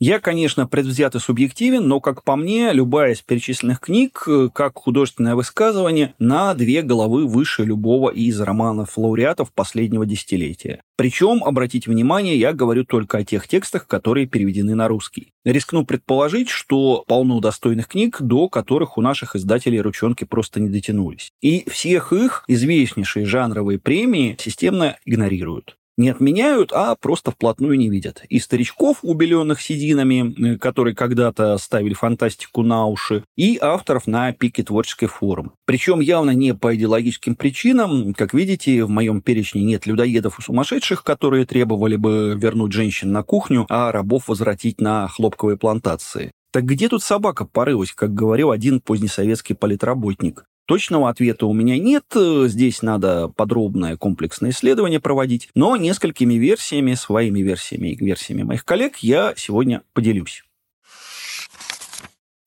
Я, 0.06 0.20
конечно, 0.20 0.66
предвзят 0.66 1.14
и 1.14 1.18
субъективен, 1.18 1.88
но, 1.88 1.98
как 1.98 2.24
по 2.24 2.36
мне, 2.36 2.74
любая 2.74 3.14
из 3.14 3.22
перечисленных 3.22 3.80
книг, 3.80 4.24
э, 4.26 4.50
как 4.52 4.76
художественное 4.76 5.34
высказывание, 5.34 6.12
на 6.18 6.52
две 6.52 6.82
головы 6.82 7.26
выше 7.26 7.64
любого 7.64 8.10
из 8.10 8.38
романов-лауреатов 8.38 9.50
последнего 9.54 10.04
десятилетия. 10.04 10.82
Причем, 10.98 11.42
обратите 11.42 11.90
внимание, 11.90 12.38
я 12.38 12.52
говорю 12.52 12.84
только 12.84 13.16
о 13.16 13.24
тех 13.24 13.48
текстах, 13.48 13.86
которые 13.86 14.26
переведены 14.26 14.74
на 14.74 14.88
русский. 14.88 15.32
Рискну 15.42 15.86
предположить, 15.86 16.50
что 16.50 17.02
полно 17.08 17.40
достойных 17.40 17.88
книг, 17.88 18.20
до 18.20 18.50
которых 18.50 18.98
у 18.98 19.00
наших 19.00 19.36
издателей 19.36 19.80
ручонки 19.80 20.24
просто 20.24 20.60
не 20.60 20.68
дотянулись. 20.68 21.30
И 21.40 21.66
всех 21.70 22.12
их 22.12 22.44
известнейшие 22.46 23.24
жанровые 23.24 23.78
премии 23.78 24.36
системно 24.38 24.98
игнорируют 25.06 25.78
не 25.96 26.08
отменяют, 26.08 26.72
а 26.72 26.94
просто 26.96 27.30
вплотную 27.30 27.78
не 27.78 27.88
видят. 27.88 28.22
И 28.28 28.38
старичков, 28.38 28.98
убеленных 29.02 29.60
сединами, 29.60 30.54
э, 30.54 30.58
которые 30.58 30.94
когда-то 30.94 31.56
ставили 31.58 31.94
фантастику 31.94 32.62
на 32.62 32.86
уши, 32.86 33.24
и 33.36 33.58
авторов 33.60 34.06
на 34.06 34.32
пике 34.32 34.62
творческой 34.62 35.06
формы. 35.06 35.52
Причем 35.66 36.00
явно 36.00 36.30
не 36.30 36.54
по 36.54 36.74
идеологическим 36.74 37.36
причинам. 37.36 38.14
Как 38.14 38.34
видите, 38.34 38.84
в 38.84 38.90
моем 38.90 39.20
перечне 39.20 39.62
нет 39.62 39.86
людоедов 39.86 40.38
и 40.38 40.42
сумасшедших, 40.42 41.02
которые 41.02 41.46
требовали 41.46 41.96
бы 41.96 42.36
вернуть 42.36 42.72
женщин 42.72 43.12
на 43.12 43.22
кухню, 43.22 43.66
а 43.68 43.92
рабов 43.92 44.28
возвратить 44.28 44.80
на 44.80 45.08
хлопковые 45.08 45.56
плантации. 45.56 46.32
Так 46.52 46.66
где 46.66 46.88
тут 46.88 47.02
собака 47.02 47.44
порылась, 47.44 47.92
как 47.92 48.14
говорил 48.14 48.52
один 48.52 48.80
позднесоветский 48.80 49.56
политработник? 49.56 50.44
Точного 50.66 51.10
ответа 51.10 51.46
у 51.46 51.52
меня 51.52 51.78
нет, 51.78 52.04
здесь 52.14 52.80
надо 52.80 53.28
подробное 53.28 53.98
комплексное 53.98 54.50
исследование 54.50 54.98
проводить, 54.98 55.50
но 55.54 55.76
несколькими 55.76 56.34
версиями, 56.34 56.94
своими 56.94 57.40
версиями 57.40 57.88
и 57.88 58.04
версиями 58.04 58.44
моих 58.44 58.64
коллег 58.64 58.96
я 58.98 59.34
сегодня 59.36 59.82
поделюсь. 59.92 60.42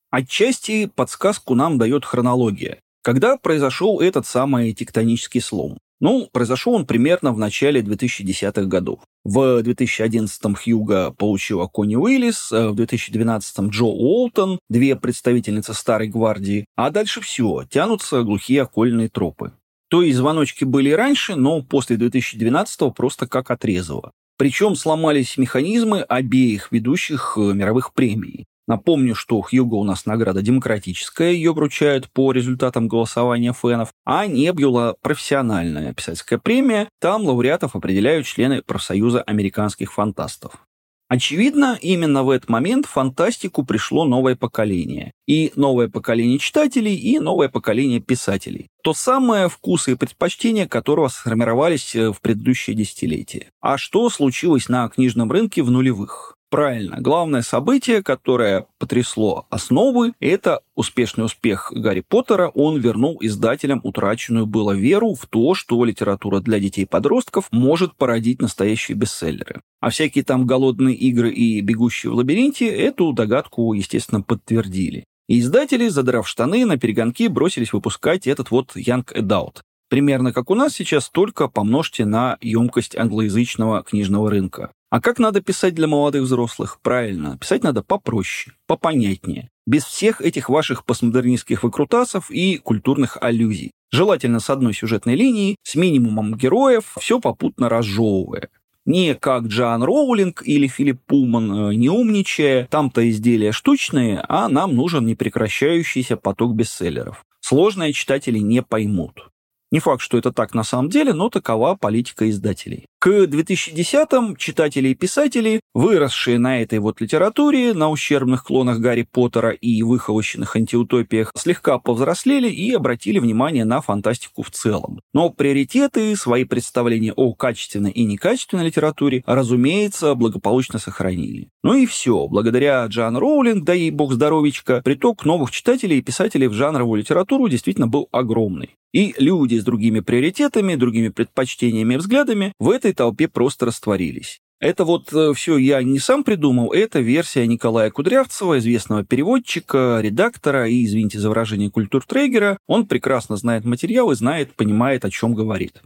Отчасти 0.09 0.87
подсказку 0.87 1.53
нам 1.53 1.77
дает 1.77 2.05
хронология. 2.05 2.79
Когда 3.03 3.37
произошел 3.37 3.99
этот 3.99 4.25
самый 4.25 4.73
тектонический 4.73 5.41
слом? 5.41 5.77
Ну, 5.99 6.29
произошел 6.31 6.73
он 6.73 6.85
примерно 6.85 7.33
в 7.33 7.39
начале 7.39 7.81
2010-х 7.81 8.63
годов. 8.63 8.99
В 9.23 9.61
2011-м 9.61 10.55
Хьюга 10.55 11.11
получила 11.11 11.67
Конни 11.67 11.95
Уиллис, 11.95 12.51
э, 12.51 12.69
в 12.69 12.75
2012-м 12.75 13.69
Джо 13.69 13.85
Уолтон, 13.85 14.59
две 14.69 14.95
представительницы 14.95 15.73
Старой 15.73 16.07
Гвардии, 16.07 16.65
а 16.75 16.91
дальше 16.91 17.19
все, 17.21 17.63
тянутся 17.69 18.21
глухие 18.21 18.61
окольные 18.61 19.09
тропы. 19.09 19.53
То 19.89 20.01
есть 20.01 20.17
звоночки 20.17 20.65
были 20.65 20.91
раньше, 20.91 21.35
но 21.35 21.61
после 21.61 21.95
2012-го 21.95 22.91
просто 22.91 23.25
как 23.25 23.49
отрезало. 23.49 24.11
Причем 24.37 24.75
сломались 24.75 25.37
механизмы 25.37 26.01
обеих 26.01 26.71
ведущих 26.71 27.37
э, 27.37 27.53
мировых 27.53 27.93
премий. 27.93 28.45
Напомню, 28.67 29.15
что 29.15 29.41
Хьюго 29.41 29.75
у 29.75 29.83
нас 29.85 30.05
награда 30.05 30.41
демократическая, 30.41 31.31
ее 31.31 31.53
вручают 31.53 32.11
по 32.11 32.33
результатам 32.33 32.89
голосования 32.89 33.53
фенов, 33.53 33.93
а 34.05 34.27
Небюла– 34.27 34.95
профессиональная 35.01 35.93
писательская 35.93 36.37
премия, 36.37 36.89
там 36.99 37.23
лауреатов 37.23 37.75
определяют 37.75 38.25
члены 38.25 38.61
профсоюза 38.61 39.21
американских 39.21 39.93
фантастов. 39.93 40.67
Очевидно, 41.09 41.79
именно 41.81 42.23
в 42.23 42.29
этот 42.29 42.49
момент 42.49 42.85
в 42.85 42.89
фантастику 42.89 43.63
пришло 43.63 44.03
новое 44.03 44.35
поколение. 44.35 45.13
И 45.25 45.53
новое 45.55 45.87
поколение 45.87 46.37
читателей, 46.37 46.95
и 46.95 47.19
новое 47.19 47.47
поколение 47.47 48.01
писателей. 48.01 48.67
То 48.83 48.93
самое 48.93 49.47
вкусы 49.47 49.93
и 49.93 49.95
предпочтения 49.95 50.67
которого 50.67 51.07
сформировались 51.07 51.95
э, 51.95 52.11
в 52.11 52.19
предыдущие 52.19 52.75
десятилетия. 52.75 53.47
А 53.61 53.77
что 53.77 54.09
случилось 54.09 54.67
на 54.67 54.89
книжном 54.89 55.31
рынке 55.31 55.63
в 55.63 55.71
нулевых? 55.71 56.36
Правильно. 56.49 56.95
Главное 57.01 57.41
событие, 57.41 58.01
которое 58.01 58.67
потрясло 58.79 59.45
основы, 59.49 60.13
это 60.21 60.61
успешный 60.75 61.25
успех 61.25 61.73
Гарри 61.75 62.03
Поттера. 62.07 62.47
Он 62.49 62.79
вернул 62.79 63.17
издателям 63.19 63.81
утраченную 63.83 64.45
было 64.45 64.71
веру 64.71 65.13
в 65.13 65.25
то, 65.25 65.55
что 65.55 65.83
литература 65.83 66.39
для 66.39 66.59
детей 66.59 66.83
и 66.83 66.85
подростков 66.85 67.49
может 67.51 67.95
породить 67.95 68.41
настоящие 68.41 68.95
бестселлеры. 68.95 69.61
А 69.81 69.89
всякие 69.89 70.23
там 70.23 70.47
голодные 70.47 70.95
игры 70.95 71.31
и 71.31 71.59
бегущие 71.59 72.13
в 72.13 72.15
лабиринте 72.15 72.67
эту 72.67 73.11
догадку, 73.11 73.73
естественно, 73.73 74.21
подтвердили. 74.21 75.03
И 75.27 75.41
издатели, 75.41 75.89
задрав 75.89 76.25
штаны, 76.25 76.65
на 76.65 76.77
перегонки 76.77 77.27
бросились 77.27 77.73
выпускать 77.73 78.25
этот 78.25 78.51
вот 78.51 78.77
Young 78.77 79.05
Adult. 79.13 79.57
Примерно 79.89 80.31
как 80.31 80.49
у 80.49 80.55
нас 80.55 80.73
сейчас, 80.73 81.09
только 81.09 81.49
помножьте 81.49 82.05
на 82.05 82.37
емкость 82.39 82.95
англоязычного 82.95 83.83
книжного 83.83 84.29
рынка. 84.29 84.71
А 84.89 85.01
как 85.01 85.19
надо 85.19 85.41
писать 85.41 85.75
для 85.75 85.85
молодых 85.85 86.23
взрослых? 86.23 86.79
Правильно, 86.81 87.37
писать 87.37 87.61
надо 87.61 87.83
попроще, 87.83 88.55
попонятнее, 88.67 89.49
без 89.65 89.83
всех 89.83 90.21
этих 90.21 90.47
ваших 90.47 90.85
постмодернистских 90.85 91.63
выкрутасов 91.63 92.31
и 92.31 92.57
культурных 92.57 93.17
аллюзий. 93.19 93.71
Желательно 93.91 94.39
с 94.39 94.49
одной 94.49 94.73
сюжетной 94.73 95.15
линией, 95.15 95.57
с 95.63 95.75
минимумом 95.75 96.35
героев, 96.35 96.95
все 96.99 97.19
попутно 97.19 97.67
разжевывая. 97.67 98.47
Не 98.85 99.15
как 99.15 99.47
Джоан 99.47 99.83
Роулинг 99.83 100.41
или 100.45 100.67
Филипп 100.67 101.01
Пулман, 101.05 101.71
э, 101.71 101.75
не 101.75 101.89
умничая, 101.89 102.67
там-то 102.67 103.09
изделия 103.09 103.51
штучные, 103.51 104.23
а 104.29 104.47
нам 104.47 104.73
нужен 104.73 105.05
непрекращающийся 105.05 106.15
поток 106.15 106.55
бестселлеров. 106.55 107.25
Сложные 107.41 107.91
читатели 107.91 108.39
не 108.39 108.61
поймут. 108.61 109.29
Не 109.69 109.79
факт, 109.79 110.01
что 110.01 110.17
это 110.17 110.31
так 110.31 110.53
на 110.53 110.63
самом 110.63 110.89
деле, 110.89 111.13
но 111.13 111.29
такова 111.29 111.75
политика 111.75 112.29
издателей. 112.29 112.85
К 112.99 113.25
2010-м 113.25 114.35
читатели 114.37 114.89
и 114.89 114.95
писатели, 114.95 115.61
выросшие 115.75 116.39
на 116.39 116.63
этой 116.63 116.79
вот 116.79 116.99
литературе, 116.99 117.75
на 117.75 117.91
ущербных 117.91 118.43
клонах 118.43 118.79
Гарри 118.79 119.03
Поттера 119.03 119.51
и 119.51 119.83
выхолощенных 119.83 120.55
антиутопиях, 120.55 121.31
слегка 121.37 121.77
повзрослели 121.77 122.49
и 122.49 122.73
обратили 122.73 123.19
внимание 123.19 123.65
на 123.65 123.81
фантастику 123.81 124.41
в 124.41 124.49
целом. 124.49 124.99
Но 125.13 125.29
приоритеты, 125.29 126.15
свои 126.15 126.43
представления 126.43 127.13
о 127.13 127.35
качественной 127.35 127.91
и 127.91 128.03
некачественной 128.03 128.65
литературе, 128.65 129.23
разумеется, 129.27 130.15
благополучно 130.15 130.79
сохранили. 130.79 131.49
Ну 131.61 131.75
и 131.75 131.85
все. 131.85 132.27
Благодаря 132.27 132.83
Джан 132.87 133.15
Роулинг, 133.15 133.63
да 133.63 133.75
и 133.75 133.91
бог 133.91 134.13
здоровичка, 134.13 134.81
приток 134.83 135.23
новых 135.23 135.51
читателей 135.51 135.99
и 135.99 136.01
писателей 136.01 136.47
в 136.47 136.53
жанровую 136.53 137.01
литературу 137.01 137.47
действительно 137.47 137.87
был 137.87 138.09
огромный. 138.11 138.71
И 138.93 139.13
люди 139.17 139.57
с 139.57 139.63
другими 139.63 139.99
приоритетами, 139.99 140.75
другими 140.75 141.09
предпочтениями 141.09 141.95
и 141.95 141.97
взглядами 141.97 142.53
в 142.57 142.69
этой 142.69 142.86
толпе 142.93 143.27
просто 143.27 143.65
растворились. 143.65 144.39
Это 144.59 144.85
вот 144.85 145.13
э, 145.13 145.33
все 145.35 145.57
я 145.57 145.83
не 145.83 145.99
сам 145.99 146.23
придумал, 146.23 146.73
это 146.73 146.99
версия 146.99 147.45
Николая 147.45 147.91
Кудрявцева, 147.91 148.57
известного 148.57 149.03
переводчика, 149.03 149.99
редактора 150.01 150.67
и, 150.67 150.83
извините 150.83 151.19
за 151.19 151.29
выражение, 151.29 151.69
культуртрегера. 151.69 152.57
Он 152.65 152.87
прекрасно 152.87 153.37
знает 153.37 153.65
материал 153.65 154.11
и 154.11 154.15
знает, 154.15 154.55
понимает, 154.55 155.05
о 155.05 155.11
чем 155.11 155.35
говорит. 155.35 155.81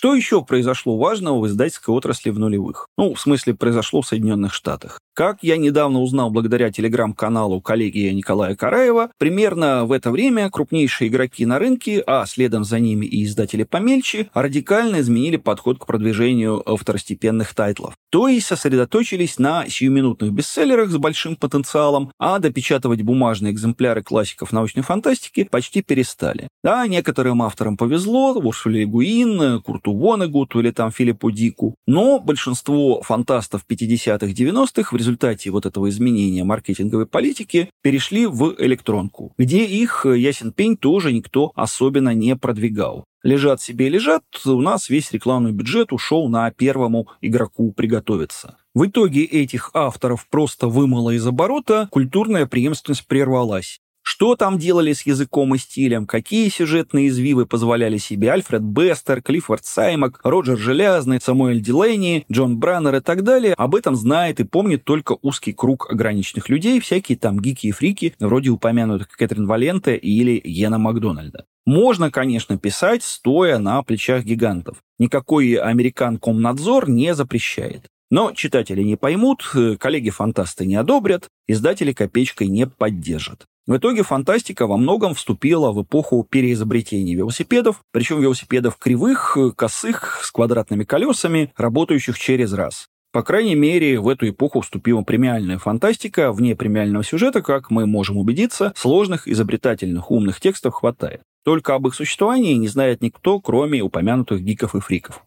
Что 0.00 0.14
еще 0.14 0.42
произошло 0.42 0.96
важного 0.96 1.40
в 1.40 1.46
издательской 1.46 1.94
отрасли 1.94 2.30
в 2.30 2.38
нулевых? 2.38 2.86
Ну, 2.96 3.12
в 3.12 3.20
смысле, 3.20 3.52
произошло 3.52 4.00
в 4.00 4.06
Соединенных 4.06 4.54
Штатах. 4.54 4.98
Как 5.12 5.40
я 5.42 5.58
недавно 5.58 6.00
узнал 6.00 6.30
благодаря 6.30 6.72
телеграм-каналу 6.72 7.60
коллеги 7.60 8.08
Николая 8.08 8.56
Караева, 8.56 9.10
примерно 9.18 9.84
в 9.84 9.92
это 9.92 10.10
время 10.10 10.48
крупнейшие 10.48 11.08
игроки 11.08 11.44
на 11.44 11.58
рынке, 11.58 12.02
а 12.06 12.24
следом 12.24 12.64
за 12.64 12.78
ними 12.78 13.04
и 13.04 13.26
издатели 13.26 13.64
помельче, 13.64 14.30
радикально 14.32 15.00
изменили 15.00 15.36
подход 15.36 15.78
к 15.78 15.84
продвижению 15.84 16.64
второстепенных 16.64 17.54
тайтлов. 17.54 17.92
То 18.10 18.26
есть 18.26 18.46
сосредоточились 18.46 19.38
на 19.38 19.68
сиюминутных 19.68 20.32
бестселлерах 20.32 20.90
с 20.90 20.96
большим 20.96 21.36
потенциалом, 21.36 22.12
а 22.18 22.40
допечатывать 22.40 23.02
бумажные 23.02 23.52
экземпляры 23.52 24.02
классиков 24.02 24.52
научной 24.52 24.82
фантастики 24.82 25.44
почти 25.44 25.82
перестали. 25.82 26.48
Да, 26.64 26.86
некоторым 26.88 27.42
авторам 27.42 27.76
повезло, 27.76 28.32
Урсуле 28.32 28.84
Гуин, 28.84 29.62
Курту 29.62 29.92
Вонегуту 29.92 30.60
или 30.60 30.72
там 30.72 30.90
Филиппу 30.90 31.30
Дику, 31.30 31.76
но 31.86 32.18
большинство 32.18 33.00
фантастов 33.02 33.64
50-х, 33.68 34.26
90-х 34.26 34.92
в 34.92 34.96
результате 34.96 35.50
вот 35.50 35.66
этого 35.66 35.88
изменения 35.88 36.42
маркетинговой 36.42 37.06
политики 37.06 37.70
перешли 37.82 38.26
в 38.26 38.56
электронку, 38.58 39.32
где 39.38 39.64
их, 39.64 40.04
ясен 40.04 40.52
пень, 40.52 40.76
тоже 40.76 41.12
никто 41.12 41.52
особенно 41.54 42.12
не 42.12 42.34
продвигал. 42.34 43.04
Лежат 43.22 43.60
себе 43.60 43.88
и 43.88 43.90
лежат, 43.90 44.22
у 44.46 44.60
нас 44.62 44.88
весь 44.88 45.12
рекламный 45.12 45.52
бюджет 45.52 45.92
ушел 45.92 46.28
на 46.28 46.50
первому 46.50 47.08
игроку 47.20 47.70
приготовиться. 47.72 48.56
В 48.74 48.86
итоге 48.86 49.24
этих 49.24 49.70
авторов 49.74 50.26
просто 50.28 50.68
вымыло 50.68 51.10
из 51.10 51.26
оборота, 51.26 51.88
культурная 51.90 52.46
преемственность 52.46 53.06
прервалась. 53.06 53.80
Что 54.02 54.34
там 54.34 54.58
делали 54.58 54.94
с 54.94 55.02
языком 55.02 55.54
и 55.54 55.58
стилем, 55.58 56.06
какие 56.06 56.48
сюжетные 56.48 57.08
извивы 57.08 57.44
позволяли 57.44 57.98
себе 57.98 58.32
Альфред 58.32 58.62
Бестер, 58.62 59.20
Клиффорд 59.20 59.66
Саймак, 59.66 60.20
Роджер 60.24 60.56
Желязный, 60.56 61.20
Самуэль 61.20 61.60
Дилейни, 61.60 62.24
Джон 62.32 62.58
Браннер 62.58 62.96
и 62.96 63.00
так 63.00 63.22
далее, 63.22 63.52
об 63.54 63.74
этом 63.74 63.96
знает 63.96 64.40
и 64.40 64.44
помнит 64.44 64.84
только 64.84 65.18
узкий 65.20 65.52
круг 65.52 65.90
ограниченных 65.90 66.48
людей, 66.48 66.80
всякие 66.80 67.18
там 67.18 67.38
гики 67.38 67.66
и 67.66 67.72
фрики, 67.72 68.14
вроде 68.18 68.48
упомянутых 68.48 69.08
Кэтрин 69.08 69.46
Валенте 69.46 69.96
или 69.96 70.40
Йена 70.42 70.78
Макдональда. 70.78 71.44
Можно, 71.66 72.10
конечно, 72.10 72.58
писать, 72.58 73.02
стоя 73.02 73.58
на 73.58 73.82
плечах 73.82 74.24
гигантов. 74.24 74.78
Никакой 74.98 75.54
американ-комнадзор 75.54 76.88
не 76.88 77.14
запрещает. 77.14 77.86
Но 78.10 78.32
читатели 78.32 78.82
не 78.82 78.96
поймут, 78.96 79.48
коллеги-фантасты 79.78 80.66
не 80.66 80.74
одобрят, 80.74 81.28
издатели 81.46 81.92
копеечкой 81.92 82.48
не 82.48 82.66
поддержат. 82.66 83.46
В 83.66 83.76
итоге 83.76 84.02
фантастика 84.02 84.66
во 84.66 84.76
многом 84.76 85.14
вступила 85.14 85.70
в 85.70 85.82
эпоху 85.82 86.26
переизобретения 86.28 87.16
велосипедов, 87.16 87.82
причем 87.92 88.20
велосипедов 88.20 88.76
кривых, 88.78 89.38
косых, 89.54 90.22
с 90.24 90.32
квадратными 90.32 90.82
колесами, 90.82 91.52
работающих 91.56 92.18
через 92.18 92.52
раз. 92.52 92.86
По 93.12 93.22
крайней 93.22 93.54
мере, 93.54 94.00
в 94.00 94.08
эту 94.08 94.28
эпоху 94.28 94.60
вступила 94.60 95.02
премиальная 95.02 95.58
фантастика. 95.58 96.32
Вне 96.32 96.56
премиального 96.56 97.04
сюжета, 97.04 97.42
как 97.42 97.70
мы 97.70 97.86
можем 97.86 98.16
убедиться, 98.16 98.72
сложных, 98.76 99.28
изобретательных, 99.28 100.10
умных 100.10 100.40
текстов 100.40 100.74
хватает. 100.74 101.20
Только 101.44 101.74
об 101.74 101.86
их 101.86 101.94
существовании 101.94 102.54
не 102.54 102.68
знает 102.68 103.02
никто, 103.02 103.40
кроме 103.40 103.82
упомянутых 103.82 104.42
гиков 104.42 104.74
и 104.74 104.80
фриков. 104.80 105.24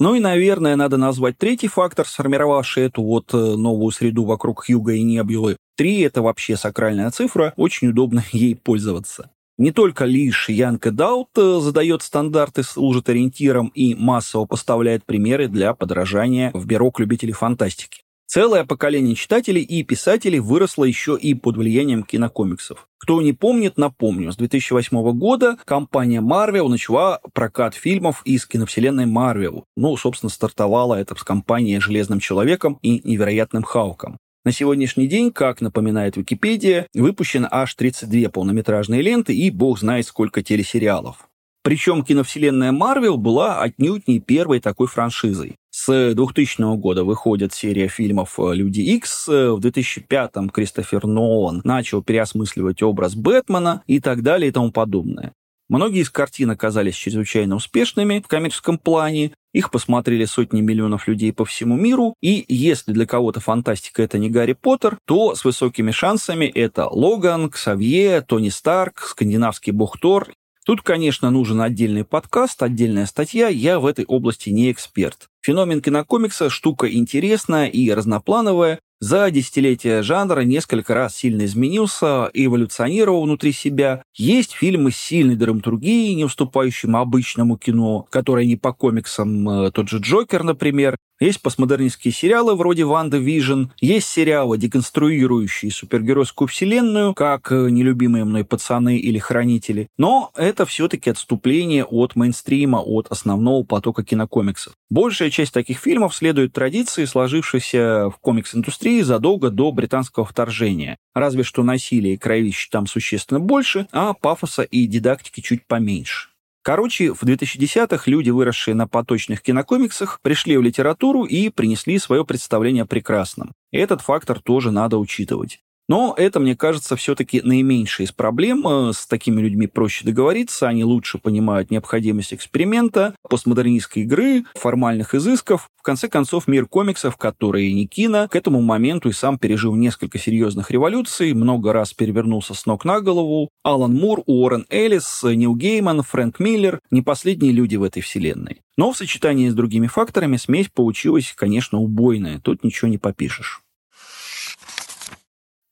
Ну 0.00 0.14
и, 0.14 0.20
наверное, 0.20 0.76
надо 0.76 0.96
назвать 0.96 1.38
третий 1.38 1.66
фактор, 1.66 2.06
сформировавший 2.06 2.84
эту 2.84 3.02
вот 3.02 3.34
э, 3.34 3.36
новую 3.36 3.90
среду 3.90 4.24
вокруг 4.24 4.64
Хьюга 4.64 4.92
и 4.92 5.02
Небьюлы. 5.02 5.56
Три— 5.76 6.00
это 6.02 6.22
вообще 6.22 6.56
сакральная 6.56 7.10
цифра, 7.10 7.52
очень 7.56 7.88
удобно 7.88 8.24
ей 8.32 8.54
пользоваться. 8.54 9.30
Не 9.58 9.72
только 9.72 10.04
лишь 10.04 10.48
Янка 10.48 10.92
Даут 10.92 11.30
э, 11.36 11.58
задает 11.60 12.02
стандарты, 12.02 12.62
служит 12.62 13.08
ориентиром 13.08 13.72
и 13.74 13.96
массово 13.96 14.44
поставляет 14.44 15.04
примеры 15.04 15.48
для 15.48 15.74
подражания 15.74 16.52
в 16.54 16.64
бюрок 16.64 17.00
любителей 17.00 17.32
фантастики. 17.32 18.02
Целое 18.30 18.66
поколение 18.66 19.14
читателей 19.14 19.62
и 19.62 19.82
писателей 19.82 20.38
выросло 20.38 20.84
еще 20.84 21.16
и 21.18 21.32
под 21.32 21.56
влиянием 21.56 22.02
кинокомиксов. 22.02 22.86
Кто 22.98 23.22
не 23.22 23.32
помнит, 23.32 23.78
напомню, 23.78 24.32
с 24.32 24.36
2008 24.36 25.12
года 25.12 25.56
компания 25.64 26.20
Marvel 26.20 26.68
начала 26.68 27.20
прокат 27.32 27.74
фильмов 27.74 28.20
из 28.26 28.44
киновселенной 28.44 29.06
Marvel. 29.06 29.62
Ну, 29.78 29.96
собственно, 29.96 30.28
стартовала 30.28 30.96
это 30.96 31.14
с 31.14 31.22
компанией 31.22 31.80
«Железным 31.80 32.20
человеком» 32.20 32.78
и 32.82 33.00
«Невероятным 33.02 33.62
Халком». 33.62 34.18
На 34.44 34.52
сегодняшний 34.52 35.06
день, 35.06 35.32
как 35.32 35.62
напоминает 35.62 36.18
Википедия, 36.18 36.86
выпущено 36.92 37.48
аж 37.50 37.74
32 37.76 38.28
полнометражные 38.28 39.00
ленты 39.00 39.34
и 39.34 39.50
бог 39.50 39.78
знает 39.78 40.04
сколько 40.06 40.42
телесериалов. 40.42 41.28
Причем 41.62 42.04
киновселенная 42.04 42.72
Marvel 42.72 43.16
была 43.16 43.62
отнюдь 43.62 44.06
не 44.06 44.20
первой 44.20 44.60
такой 44.60 44.86
франшизой. 44.86 45.56
С 45.80 46.12
2000 46.12 46.76
года 46.76 47.04
выходит 47.04 47.54
серия 47.54 47.86
фильмов 47.86 48.34
«Люди 48.36 48.80
Икс». 48.80 49.28
В 49.28 49.60
2005-м 49.60 50.50
Кристофер 50.50 51.06
Нолан 51.06 51.60
начал 51.62 52.02
переосмысливать 52.02 52.82
образ 52.82 53.14
Бэтмена 53.14 53.84
и 53.86 54.00
так 54.00 54.22
далее 54.22 54.48
и 54.48 54.52
тому 54.52 54.72
подобное. 54.72 55.34
Многие 55.68 56.00
из 56.00 56.10
картин 56.10 56.50
оказались 56.50 56.96
чрезвычайно 56.96 57.54
успешными 57.54 58.20
в 58.24 58.26
коммерческом 58.26 58.76
плане, 58.76 59.34
их 59.52 59.70
посмотрели 59.70 60.24
сотни 60.24 60.60
миллионов 60.62 61.06
людей 61.06 61.32
по 61.32 61.44
всему 61.44 61.76
миру, 61.76 62.14
и 62.20 62.44
если 62.48 62.92
для 62.92 63.06
кого-то 63.06 63.38
фантастика 63.38 64.02
это 64.02 64.18
не 64.18 64.30
Гарри 64.30 64.54
Поттер, 64.54 64.98
то 65.06 65.36
с 65.36 65.44
высокими 65.44 65.92
шансами 65.92 66.46
это 66.46 66.88
Логан, 66.88 67.50
Ксавье, 67.50 68.20
Тони 68.22 68.48
Старк, 68.48 68.98
скандинавский 69.00 69.72
бог 69.72 69.98
Тор 70.00 70.28
Тут, 70.68 70.82
конечно, 70.82 71.30
нужен 71.30 71.62
отдельный 71.62 72.04
подкаст, 72.04 72.62
отдельная 72.62 73.06
статья, 73.06 73.48
я 73.48 73.80
в 73.80 73.86
этой 73.86 74.04
области 74.04 74.50
не 74.50 74.70
эксперт. 74.70 75.30
Феномен 75.40 75.80
кинокомикса– 75.80 76.50
штука 76.50 76.92
интересная 76.92 77.68
и 77.68 77.90
разноплановая. 77.90 78.78
За 79.00 79.30
десятилетия 79.30 80.02
жанра 80.02 80.42
несколько 80.42 80.92
раз 80.92 81.16
сильно 81.16 81.46
изменился, 81.46 82.30
эволюционировал 82.34 83.22
внутри 83.22 83.52
себя. 83.52 84.02
Есть 84.14 84.52
фильмы 84.52 84.90
с 84.90 84.98
сильной 84.98 85.36
драматургией, 85.36 86.14
не 86.14 86.24
уступающим 86.26 86.96
обычному 86.96 87.56
кино, 87.56 88.06
которые 88.10 88.46
не 88.46 88.56
по 88.56 88.74
комиксам, 88.74 89.48
э, 89.48 89.70
тот 89.70 89.88
же 89.88 90.00
Джокер, 90.00 90.42
например. 90.42 90.98
Есть 91.20 91.42
постмодернистские 91.42 92.12
сериалы 92.12 92.54
вроде 92.54 92.84
«WandaVision», 92.84 93.64
есть 93.80 94.06
сериалы, 94.06 94.56
деконструирующие 94.56 95.72
супергеройскую 95.72 96.46
вселенную, 96.46 97.12
как 97.14 97.50
э, 97.50 97.70
«Нелюбимые 97.70 98.24
мной 98.24 98.44
пацаны» 98.44 98.98
или 98.98 99.18
«Хранители». 99.18 99.88
Но 99.98 100.30
это 100.36 100.64
все-таки 100.64 101.10
отступление 101.10 101.84
от 101.84 102.14
мейнстрима, 102.14 102.78
от 102.78 103.08
основного 103.08 103.64
потока 103.64 104.04
кинокомиксов. 104.04 104.74
Большая 104.90 105.30
часть 105.30 105.52
таких 105.52 105.78
фильмов 105.78 106.14
следует 106.14 106.52
традиции, 106.52 107.04
сложившейся 107.04 108.10
в 108.10 108.18
комикс-индустрии 108.20 109.00
задолго 109.02 109.50
до 109.50 109.72
британского 109.72 110.24
вторжения. 110.24 110.98
Разве 111.14 111.42
что 111.42 111.64
насилия 111.64 112.14
и 112.14 112.18
кровища 112.18 112.70
там 112.70 112.86
существенно 112.86 113.40
больше, 113.40 113.88
а 113.90 114.14
пафоса 114.14 114.62
и 114.62 114.86
дидактики 114.86 115.40
чуть 115.40 115.66
поменьше. 115.66 116.28
Короче, 116.68 117.14
в 117.14 117.22
2010-х 117.22 118.02
люди, 118.10 118.28
выросшие 118.28 118.74
на 118.74 118.86
поточных 118.86 119.40
кинокомиксах, 119.40 120.20
пришли 120.20 120.54
в 120.58 120.60
литературу 120.60 121.24
и 121.24 121.48
принесли 121.48 121.98
свое 121.98 122.26
представление 122.26 122.82
о 122.82 122.86
прекрасном. 122.86 123.52
Этот 123.72 124.02
фактор 124.02 124.38
тоже 124.38 124.70
надо 124.70 124.98
учитывать. 124.98 125.60
Но 125.88 126.14
это, 126.16 126.38
мне 126.38 126.54
кажется, 126.54 126.96
все-таки 126.96 127.40
наименьшая 127.40 128.06
из 128.06 128.12
проблем. 128.12 128.66
Э, 128.68 128.92
с 128.92 129.06
такими 129.06 129.40
людьми 129.40 129.66
проще 129.66 130.04
договориться, 130.04 130.68
они 130.68 130.84
лучше 130.84 131.18
понимают 131.18 131.70
необходимость 131.70 132.34
эксперимента, 132.34 133.14
постмодернистской 133.28 134.02
игры, 134.02 134.44
формальных 134.54 135.14
изысков. 135.14 135.70
В 135.76 135.82
конце 135.82 136.08
концов, 136.08 136.46
мир 136.46 136.66
комиксов, 136.66 137.16
который 137.16 137.72
не 137.72 137.86
кино, 137.86 138.28
к 138.28 138.36
этому 138.36 138.60
моменту 138.60 139.08
и 139.08 139.12
сам 139.12 139.38
пережил 139.38 139.74
несколько 139.74 140.18
серьезных 140.18 140.70
революций, 140.70 141.32
много 141.32 141.72
раз 141.72 141.94
перевернулся 141.94 142.52
с 142.52 142.66
ног 142.66 142.84
на 142.84 143.00
голову. 143.00 143.48
Алан 143.62 143.94
Мур, 143.94 144.22
Уоррен 144.26 144.66
Эллис, 144.68 145.22
Нил 145.22 145.56
Гейман, 145.56 146.02
Фрэнк 146.02 146.38
Миллер– 146.38 146.80
не 146.90 147.00
последние 147.00 147.52
люди 147.52 147.76
в 147.76 147.82
этой 147.82 148.02
вселенной. 148.02 148.60
Но 148.76 148.92
в 148.92 148.96
сочетании 148.96 149.48
с 149.48 149.54
другими 149.54 149.86
факторами 149.86 150.36
смесь 150.36 150.68
получилась, 150.68 151.32
конечно, 151.34 151.78
убойная, 151.78 152.40
тут 152.40 152.62
ничего 152.62 152.88
не 152.88 152.98
попишешь. 152.98 153.62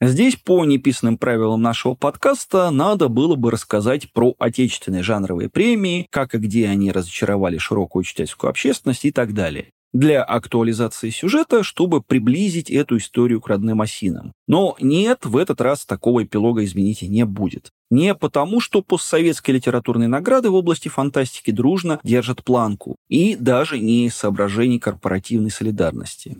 Здесь 0.00 0.36
по 0.36 0.62
неписанным 0.66 1.16
правилам 1.16 1.62
нашего 1.62 1.94
подкаста 1.94 2.70
надо 2.70 3.08
было 3.08 3.34
бы 3.34 3.50
рассказать 3.50 4.12
про 4.12 4.34
отечественные 4.38 5.02
жанровые 5.02 5.48
премии, 5.48 6.06
как 6.10 6.34
и 6.34 6.38
где 6.38 6.68
они 6.68 6.92
разочаровали 6.92 7.56
широкую 7.56 8.04
читательскую 8.04 8.50
общественность 8.50 9.06
и 9.06 9.10
так 9.10 9.32
далее 9.32 9.70
для 9.92 10.22
актуализации 10.22 11.08
сюжета, 11.08 11.62
чтобы 11.62 12.02
приблизить 12.02 12.70
эту 12.70 12.98
историю 12.98 13.40
к 13.40 13.48
родным 13.48 13.80
осинам. 13.80 14.32
Но 14.46 14.76
нет, 14.78 15.24
в 15.24 15.36
этот 15.36 15.60
раз 15.60 15.86
такого 15.86 16.24
эпилога, 16.24 16.64
извините, 16.64 17.08
не 17.08 17.24
будет. 17.24 17.70
Не 17.90 18.14
потому, 18.14 18.60
что 18.60 18.82
постсоветские 18.82 19.56
литературные 19.56 20.08
награды 20.08 20.50
в 20.50 20.54
области 20.54 20.88
фантастики 20.88 21.50
дружно 21.50 22.00
держат 22.02 22.44
планку, 22.44 22.96
и 23.08 23.36
даже 23.36 23.78
не 23.78 24.06
из 24.06 24.16
соображений 24.16 24.78
корпоративной 24.78 25.50
солидарности. 25.50 26.36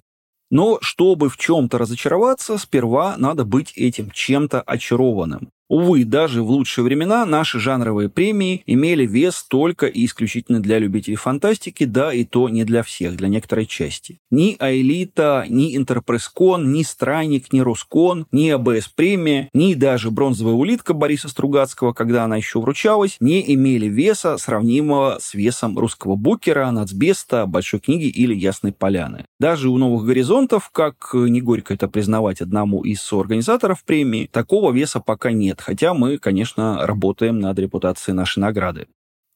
Но 0.51 0.79
чтобы 0.81 1.29
в 1.29 1.37
чем-то 1.37 1.79
разочароваться, 1.79 2.59
сперва 2.59 3.17
надо 3.17 3.45
быть 3.45 3.73
этим 3.77 4.11
чем-то 4.11 4.63
очарованным. 4.63 5.51
Увы, 5.69 6.05
даже 6.05 6.43
в 6.43 6.51
лучшие 6.51 6.85
времена 6.85 7.27
наши 7.27 7.59
жанровые 7.59 8.09
премии 8.09 8.63
имели 8.67 9.05
вес 9.05 9.45
только 9.49 9.87
и 9.87 10.05
исключительно 10.05 10.61
для 10.61 10.79
любителей 10.79 11.17
фантастики, 11.17 11.85
да 11.85 12.13
и 12.13 12.25
то 12.25 12.49
не 12.49 12.65
для 12.65 12.85
всех, 12.85 13.17
для 13.17 13.27
некоторой 13.27 13.67
части. 13.67 14.21
Ни 14.31 14.57
Аэлита, 14.61 15.45
ни 15.49 15.77
Интерпресскон, 15.77 16.73
ни 16.73 16.83
Странник, 16.83 17.53
ни 17.53 17.61
Роскон, 17.61 18.27
ни 18.31 18.49
АБС 18.49 18.89
премия, 18.89 19.49
ни 19.55 19.75
даже 19.75 20.13
бронзовая 20.13 20.55
улитка 20.55 20.95
Бориса 20.95 21.29
Стругацкого, 21.29 21.93
когда 21.93 22.25
она 22.25 22.37
еще 22.37 22.61
вручалась, 22.61 23.17
не 23.19 23.53
имели 23.55 23.87
веса, 23.87 24.39
сравнимого 24.39 25.19
с 25.21 25.35
весом 25.35 25.77
русского 25.77 26.15
букера, 26.15 26.71
нацбеста, 26.71 27.45
большой 27.47 27.81
книги 27.81 28.07
или 28.07 28.35
ясной 28.35 28.73
поляны. 28.73 29.25
Даже 29.41 29.69
у 29.69 29.79
новых 29.79 30.07
горизонтов, 30.07 30.71
как 30.71 31.11
не 31.13 31.41
горько 31.41 31.75
это 31.75 31.89
признавать 31.89 32.41
одному 32.41 32.85
из 32.85 33.03
соорганизаторов 33.03 33.85
премии, 33.85 34.31
такого 34.31 34.73
веса 34.73 35.01
пока 35.01 35.33
нет 35.33 35.56
нет, 35.57 35.61
хотя 35.63 35.95
мы, 35.95 36.19
конечно, 36.19 36.87
работаем 36.87 37.39
над 37.41 37.59
репутацией 37.59 38.15
нашей 38.15 38.41
награды. 38.41 38.87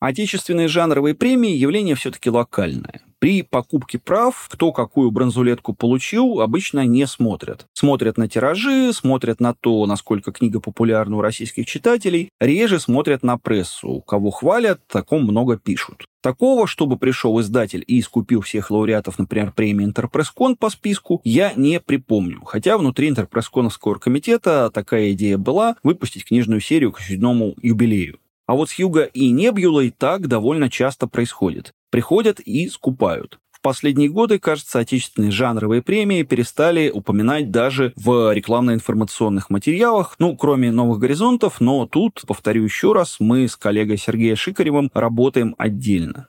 Отечественные 0.00 0.66
жанровые 0.66 1.14
премии– 1.14 1.50
явление 1.56 1.94
все-таки 1.94 2.30
локальное. 2.30 3.02
При 3.18 3.42
покупке 3.42 3.98
прав, 3.98 4.48
кто 4.50 4.72
какую 4.72 5.10
бронзулетку 5.10 5.74
получил, 5.74 6.40
обычно 6.40 6.86
не 6.86 7.06
смотрят. 7.06 7.66
Смотрят 7.74 8.16
на 8.16 8.26
тиражи, 8.26 8.94
смотрят 8.94 9.40
на 9.40 9.52
то, 9.52 9.84
насколько 9.84 10.32
книга 10.32 10.58
популярна 10.58 11.18
у 11.18 11.20
российских 11.20 11.66
читателей, 11.66 12.30
реже 12.40 12.80
смотрят 12.80 13.22
на 13.22 13.36
прессу. 13.36 14.00
Кого 14.06 14.30
хвалят, 14.30 14.80
таком 14.86 15.24
много 15.24 15.58
пишут. 15.58 16.06
Такого, 16.22 16.66
чтобы 16.66 16.96
пришел 16.96 17.38
издатель 17.42 17.84
и 17.86 18.00
искупил 18.00 18.40
всех 18.40 18.70
лауреатов, 18.70 19.18
например, 19.18 19.52
премии 19.52 19.84
Интерпресскон 19.84 20.56
по 20.56 20.70
списку, 20.70 21.20
я 21.24 21.52
не 21.56 21.78
припомню. 21.78 22.40
Хотя 22.46 22.78
внутри 22.78 23.10
Интерпрессконовского 23.10 23.96
комитета 23.96 24.70
такая 24.72 25.12
идея 25.12 25.36
была 25.36 25.76
выпустить 25.82 26.24
книжную 26.24 26.62
серию 26.62 26.90
к 26.90 27.00
очередному 27.00 27.54
юбилею. 27.60 28.18
А 28.50 28.54
вот 28.54 28.68
с 28.68 28.74
Юга 28.80 29.04
и 29.04 29.30
Небьюлой 29.30 29.94
так 29.96 30.26
довольно 30.26 30.68
часто 30.68 31.06
происходит. 31.06 31.72
Приходят 31.92 32.40
и 32.40 32.68
скупают. 32.68 33.38
В 33.52 33.60
последние 33.60 34.08
годы, 34.08 34.40
кажется, 34.40 34.80
отечественные 34.80 35.30
жанровые 35.30 35.82
премии 35.82 36.24
перестали 36.24 36.90
упоминать 36.90 37.52
даже 37.52 37.92
в 37.94 38.34
рекламно-информационных 38.34 39.50
материалах, 39.50 40.16
ну, 40.18 40.36
кроме 40.36 40.72
«Новых 40.72 40.98
горизонтов», 40.98 41.60
но 41.60 41.86
тут, 41.86 42.22
повторю 42.26 42.64
еще 42.64 42.92
раз, 42.92 43.18
мы 43.20 43.46
с 43.46 43.54
коллегой 43.54 43.98
Сергеем 43.98 44.34
Шикаревым 44.34 44.90
работаем 44.94 45.54
отдельно. 45.56 46.26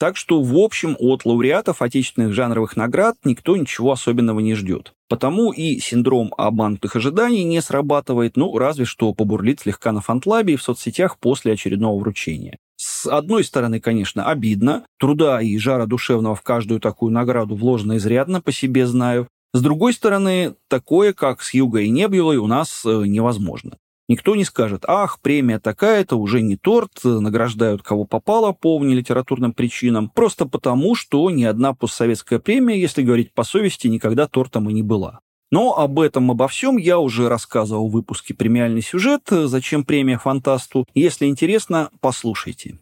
Так 0.00 0.16
что, 0.16 0.40
в 0.42 0.56
общем, 0.56 0.96
от 0.98 1.26
лауреатов 1.26 1.82
отечественных 1.82 2.32
жанровых 2.32 2.74
наград 2.74 3.16
никто 3.22 3.54
ничего 3.58 3.92
особенного 3.92 4.40
не 4.40 4.54
ждет. 4.54 4.94
Потому 5.10 5.52
и 5.52 5.78
синдром 5.78 6.32
обманутых 6.38 6.96
ожиданий 6.96 7.44
не 7.44 7.60
срабатывает, 7.60 8.38
ну, 8.38 8.56
разве 8.56 8.86
что 8.86 9.12
побурлит 9.12 9.60
слегка 9.60 9.92
на 9.92 10.00
фантлабе 10.00 10.54
и 10.54 10.56
в 10.56 10.62
соцсетях 10.62 11.18
после 11.18 11.52
очередного 11.52 12.00
вручения. 12.00 12.56
С 12.76 13.06
одной 13.06 13.44
стороны, 13.44 13.78
конечно, 13.78 14.24
обидно. 14.24 14.86
Труда 14.98 15.42
и 15.42 15.58
жара 15.58 15.84
душевного 15.84 16.34
в 16.34 16.40
каждую 16.40 16.80
такую 16.80 17.12
награду 17.12 17.54
вложено 17.54 17.98
изрядно, 17.98 18.40
по 18.40 18.52
себе 18.52 18.86
знаю. 18.86 19.28
С 19.52 19.60
другой 19.60 19.92
стороны, 19.92 20.54
такое, 20.68 21.12
как 21.12 21.42
с 21.42 21.52
Югой 21.52 21.88
и 21.88 21.90
Небьюлой, 21.90 22.38
у 22.38 22.46
нас 22.46 22.86
э, 22.86 23.02
невозможно. 23.06 23.76
Никто 24.10 24.34
не 24.34 24.42
скажет, 24.42 24.82
ах, 24.88 25.20
премия 25.20 25.60
такая-то, 25.60 26.16
уже 26.16 26.42
не 26.42 26.56
торт, 26.56 26.90
награждают 27.04 27.84
кого 27.84 28.04
попало 28.04 28.50
по 28.50 28.76
внелитературным 28.76 29.52
причинам, 29.52 30.10
просто 30.10 30.46
потому, 30.46 30.96
что 30.96 31.30
ни 31.30 31.44
одна 31.44 31.74
постсоветская 31.74 32.40
премия, 32.40 32.76
если 32.76 33.02
говорить 33.02 33.32
по 33.32 33.44
совести, 33.44 33.86
никогда 33.86 34.26
тортом 34.26 34.68
и 34.68 34.72
не 34.72 34.82
была. 34.82 35.20
Но 35.52 35.78
об 35.78 36.00
этом, 36.00 36.28
обо 36.32 36.48
всем 36.48 36.76
я 36.76 36.98
уже 36.98 37.28
рассказывал 37.28 37.88
в 37.88 37.92
выпуске 37.92 38.34
«Премиальный 38.34 38.82
сюжет. 38.82 39.22
Зачем 39.30 39.84
премия 39.84 40.18
фантасту?». 40.18 40.88
Если 40.92 41.26
интересно, 41.26 41.90
послушайте. 42.00 42.80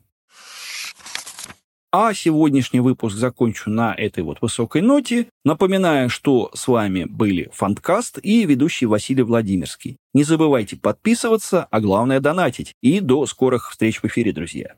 А 1.90 2.12
сегодняшний 2.12 2.80
выпуск 2.80 3.16
закончу 3.16 3.70
на 3.70 3.94
этой 3.94 4.22
вот 4.22 4.42
высокой 4.42 4.82
ноте. 4.82 5.28
Напоминаю, 5.42 6.10
что 6.10 6.50
с 6.52 6.68
вами 6.68 7.04
были 7.04 7.48
Фанткаст 7.54 8.18
и 8.22 8.44
ведущий 8.44 8.84
Василий 8.84 9.22
Владимирский. 9.22 9.96
Не 10.12 10.22
забывайте 10.22 10.76
подписываться, 10.76 11.64
а 11.70 11.80
главное 11.80 12.20
донатить. 12.20 12.74
И 12.82 13.00
до 13.00 13.24
скорых 13.24 13.70
встреч 13.70 14.02
в 14.02 14.04
эфире, 14.04 14.32
друзья. 14.32 14.74